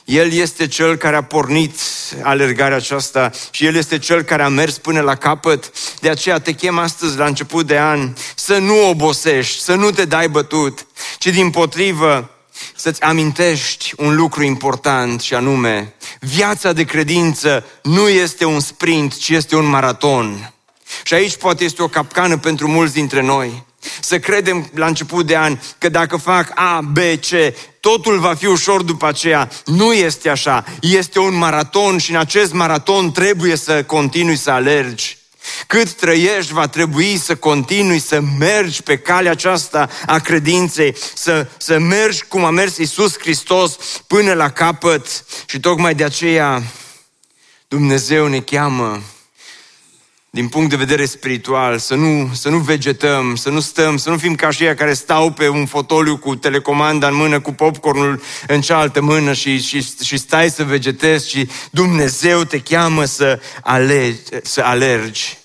El 0.05 0.33
este 0.33 0.67
cel 0.67 0.97
care 0.97 1.17
a 1.17 1.23
pornit 1.23 1.79
alergarea 2.21 2.77
aceasta 2.77 3.31
și 3.51 3.67
El 3.67 3.75
este 3.75 3.99
cel 3.99 4.23
care 4.23 4.43
a 4.43 4.49
mers 4.49 4.79
până 4.79 5.01
la 5.01 5.15
capăt. 5.15 5.71
De 6.01 6.09
aceea 6.09 6.39
te 6.39 6.53
chem 6.53 6.79
astăzi, 6.79 7.17
la 7.17 7.27
început 7.27 7.67
de 7.67 7.79
an, 7.79 8.15
să 8.35 8.59
nu 8.59 8.89
obosești, 8.89 9.61
să 9.61 9.75
nu 9.75 9.91
te 9.91 10.05
dai 10.05 10.29
bătut, 10.29 10.87
ci 11.19 11.27
din 11.27 11.51
potrivă 11.51 12.31
să-ți 12.75 13.03
amintești 13.03 13.93
un 13.97 14.15
lucru 14.15 14.43
important 14.43 15.21
și 15.21 15.35
anume, 15.35 15.95
viața 16.21 16.73
de 16.73 16.85
credință 16.85 17.65
nu 17.83 18.09
este 18.09 18.45
un 18.45 18.61
sprint, 18.61 19.19
ci 19.19 19.29
este 19.29 19.57
un 19.57 19.65
maraton. 19.65 20.53
Și 21.03 21.15
aici 21.15 21.37
poate 21.37 21.65
este 21.65 21.83
o 21.83 21.89
capcană 21.89 22.39
pentru 22.39 22.69
mulți 22.69 22.95
dintre 22.95 23.23
noi. 23.23 23.65
Să 24.01 24.19
credem 24.19 24.71
la 24.75 24.87
început 24.87 25.27
de 25.27 25.37
an 25.37 25.59
că 25.79 25.89
dacă 25.89 26.17
fac 26.17 26.51
A, 26.55 26.81
B, 26.81 26.99
C, 26.99 27.55
totul 27.81 28.19
va 28.19 28.35
fi 28.35 28.47
ușor 28.47 28.83
după 28.83 29.07
aceea. 29.07 29.49
Nu 29.65 29.93
este 29.93 30.29
așa. 30.29 30.65
Este 30.81 31.19
un 31.19 31.35
maraton 31.35 31.99
și 31.99 32.11
în 32.11 32.17
acest 32.17 32.53
maraton 32.53 33.13
trebuie 33.13 33.57
să 33.57 33.85
continui 33.85 34.37
să 34.37 34.51
alergi. 34.51 35.22
Cât 35.67 35.93
trăiești, 35.93 36.53
va 36.53 36.69
trebui 36.69 37.17
să 37.17 37.37
continui 37.37 37.99
să 37.99 38.21
mergi 38.39 38.83
pe 38.83 38.99
calea 38.99 39.31
aceasta 39.31 39.89
a 40.07 40.19
credinței, 40.19 40.97
să, 41.15 41.47
să 41.57 41.79
mergi 41.79 42.25
cum 42.25 42.45
a 42.45 42.51
mers 42.51 42.77
Isus 42.77 43.19
Hristos 43.19 43.77
până 44.07 44.33
la 44.33 44.51
capăt. 44.51 45.25
Și 45.47 45.61
tocmai 45.61 45.95
de 45.95 46.05
aceea 46.05 46.63
Dumnezeu 47.69 48.27
ne 48.27 48.41
cheamă 48.41 49.03
din 50.35 50.49
punct 50.49 50.71
de 50.71 50.77
vedere 50.77 51.05
spiritual, 51.05 51.79
să 51.79 51.95
nu, 51.95 52.31
să 52.35 52.49
nu 52.49 52.59
vegetăm, 52.59 53.35
să 53.37 53.51
nu 53.51 53.61
stăm, 53.61 53.97
să 53.97 54.11
nu 54.11 54.17
fim 54.17 54.35
ca 54.35 54.51
și 54.51 54.65
care 54.65 54.93
stau 54.93 55.31
pe 55.31 55.49
un 55.49 55.67
fotoliu 55.67 56.17
cu 56.17 56.35
telecomanda 56.35 57.09
în 57.09 57.15
mână, 57.15 57.41
cu 57.41 57.53
popcornul 57.53 58.23
în 58.47 58.61
cealaltă 58.61 59.01
mână 59.01 59.33
și, 59.33 59.61
și, 59.61 59.87
și 60.03 60.17
stai 60.17 60.51
să 60.51 60.65
vegetezi, 60.65 61.31
și 61.31 61.49
Dumnezeu 61.71 62.45
te 62.45 62.61
cheamă 62.61 63.05
să, 63.05 63.41
alegi, 63.63 64.21
să 64.43 64.61
alergi. 64.61 65.39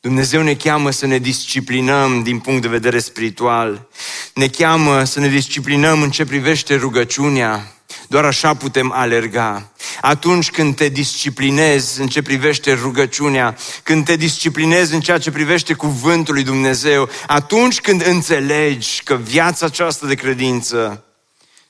Dumnezeu 0.00 0.42
ne 0.42 0.54
cheamă 0.54 0.90
să 0.90 1.06
ne 1.06 1.18
disciplinăm 1.18 2.22
din 2.22 2.38
punct 2.38 2.62
de 2.62 2.68
vedere 2.68 2.98
spiritual. 2.98 3.88
Ne 4.34 4.48
cheamă 4.48 5.04
să 5.04 5.20
ne 5.20 5.28
disciplinăm 5.28 6.02
în 6.02 6.10
ce 6.10 6.24
privește 6.24 6.74
rugăciunea. 6.74 7.77
Doar 8.08 8.24
așa 8.24 8.54
putem 8.54 8.92
alerga. 8.92 9.72
Atunci 10.00 10.50
când 10.50 10.76
te 10.76 10.88
disciplinezi 10.88 12.00
în 12.00 12.06
ce 12.06 12.22
privește 12.22 12.72
rugăciunea, 12.72 13.56
când 13.82 14.04
te 14.04 14.16
disciplinezi 14.16 14.94
în 14.94 15.00
ceea 15.00 15.18
ce 15.18 15.30
privește 15.30 15.74
cuvântul 15.74 16.34
lui 16.34 16.42
Dumnezeu, 16.42 17.08
atunci 17.26 17.80
când 17.80 18.06
înțelegi 18.06 19.02
că 19.02 19.14
viața 19.14 19.66
aceasta 19.66 20.06
de 20.06 20.14
credință 20.14 21.04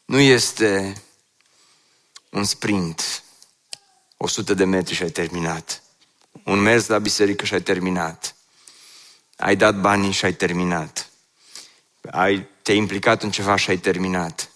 nu 0.05 0.18
este 0.18 1.03
un 2.30 2.45
sprint, 2.45 3.22
100 4.16 4.55
de 4.55 4.64
metri 4.64 4.95
și 4.95 5.03
ai 5.03 5.11
terminat, 5.11 5.82
un 6.45 6.59
mers 6.59 6.86
la 6.86 6.99
biserică 6.99 7.45
și 7.45 7.55
ai 7.55 7.62
terminat, 7.62 8.34
ai 9.36 9.57
dat 9.57 9.80
banii 9.80 10.12
și 10.12 10.24
ai 10.24 10.32
terminat, 10.32 11.09
ai, 12.11 12.47
te-ai 12.62 12.76
implicat 12.76 13.22
în 13.22 13.30
ceva 13.30 13.57
și 13.57 13.70
ai 13.70 13.76
terminat, 13.76 14.47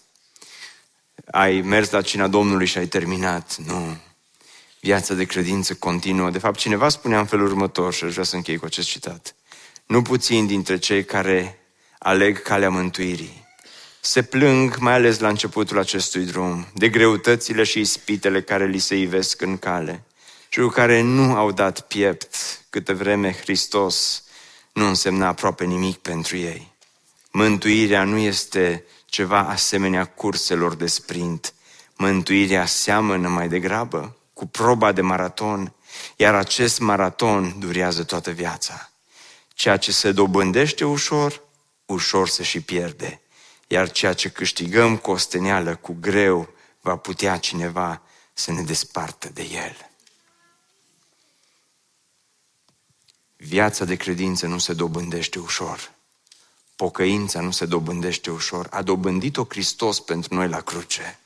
ai 1.31 1.61
mers 1.61 1.89
la 1.89 2.01
cina 2.01 2.27
Domnului 2.27 2.65
și 2.65 2.77
ai 2.77 2.87
terminat. 2.87 3.57
Nu. 3.57 3.97
Viața 4.79 5.13
de 5.13 5.23
credință 5.23 5.73
continuă. 5.73 6.29
De 6.29 6.39
fapt, 6.39 6.59
cineva 6.59 6.89
spunea 6.89 7.19
în 7.19 7.25
felul 7.25 7.47
următor 7.47 7.93
și 7.93 8.03
aș 8.03 8.11
vrea 8.11 8.23
să 8.23 8.35
închei 8.35 8.57
cu 8.57 8.65
acest 8.65 8.87
citat. 8.87 9.35
Nu 9.85 10.01
puțin 10.01 10.47
dintre 10.47 10.77
cei 10.77 11.05
care 11.05 11.59
aleg 11.99 12.41
calea 12.41 12.69
mântuirii 12.69 13.43
se 14.05 14.21
plâng, 14.21 14.77
mai 14.77 14.93
ales 14.93 15.19
la 15.19 15.27
începutul 15.27 15.79
acestui 15.79 16.25
drum, 16.25 16.67
de 16.73 16.89
greutățile 16.89 17.63
și 17.63 17.79
ispitele 17.79 18.41
care 18.41 18.67
li 18.67 18.79
se 18.79 18.95
ivesc 18.95 19.41
în 19.41 19.57
cale 19.57 20.03
și 20.49 20.59
cu 20.59 20.67
care 20.67 21.01
nu 21.01 21.35
au 21.35 21.51
dat 21.51 21.81
piept 21.81 22.35
câte 22.69 22.93
vreme 22.93 23.33
Hristos 23.41 24.23
nu 24.73 24.87
însemna 24.87 25.27
aproape 25.27 25.65
nimic 25.65 25.97
pentru 25.97 26.37
ei. 26.37 26.73
Mântuirea 27.31 28.03
nu 28.03 28.17
este 28.17 28.83
ceva 29.13 29.39
asemenea 29.39 30.05
curselor 30.05 30.75
de 30.75 30.87
sprint. 30.87 31.53
Mântuirea 31.97 32.65
seamănă 32.65 33.27
mai 33.27 33.49
degrabă 33.49 34.17
cu 34.33 34.45
proba 34.45 34.91
de 34.91 35.01
maraton, 35.01 35.73
iar 36.15 36.35
acest 36.35 36.79
maraton 36.79 37.59
durează 37.59 38.03
toată 38.03 38.31
viața. 38.31 38.89
Ceea 39.53 39.77
ce 39.77 39.91
se 39.91 40.11
dobândește 40.11 40.85
ușor, 40.85 41.41
ușor 41.85 42.27
se 42.27 42.43
și 42.43 42.61
pierde. 42.61 43.21
Iar 43.67 43.91
ceea 43.91 44.13
ce 44.13 44.29
câștigăm 44.29 44.97
cu 44.97 45.11
osteneală, 45.11 45.75
cu 45.75 45.97
greu, 45.99 46.49
va 46.81 46.95
putea 46.95 47.37
cineva 47.37 48.01
să 48.33 48.51
ne 48.51 48.61
despartă 48.61 49.29
de 49.33 49.43
el. 49.43 49.89
Viața 53.37 53.85
de 53.85 53.95
credință 53.95 54.47
nu 54.47 54.57
se 54.57 54.73
dobândește 54.73 55.39
ușor. 55.39 55.92
Pocăința 56.75 57.41
nu 57.41 57.51
se 57.51 57.65
dobândește 57.65 58.31
ușor. 58.31 58.67
A 58.69 58.81
dobândit-o 58.81 59.45
Hristos 59.49 59.99
pentru 59.99 60.33
noi 60.33 60.47
la 60.47 60.59
cruce. 60.59 61.19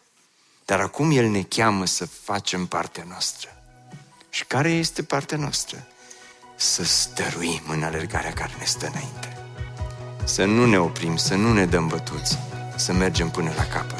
Dar 0.65 0.79
acum 0.79 1.11
El 1.11 1.29
ne 1.29 1.41
cheamă 1.41 1.85
să 1.85 2.05
facem 2.05 2.65
partea 2.65 3.03
noastră. 3.07 3.49
Și 4.29 4.45
care 4.45 4.69
este 4.69 5.03
partea 5.03 5.37
noastră? 5.37 5.87
Să 6.55 6.83
stăruim 6.83 7.61
în 7.67 7.83
alergarea 7.83 8.33
care 8.33 8.55
ne 8.59 8.65
stă 8.65 8.87
înainte. 8.87 9.45
Să 10.23 10.45
nu 10.45 10.65
ne 10.65 10.79
oprim, 10.79 11.15
să 11.15 11.35
nu 11.35 11.53
ne 11.53 11.65
dăm 11.65 11.87
bătuți, 11.87 12.37
să 12.75 12.93
mergem 12.93 13.29
până 13.29 13.53
la 13.55 13.65
capăt. 13.65 13.99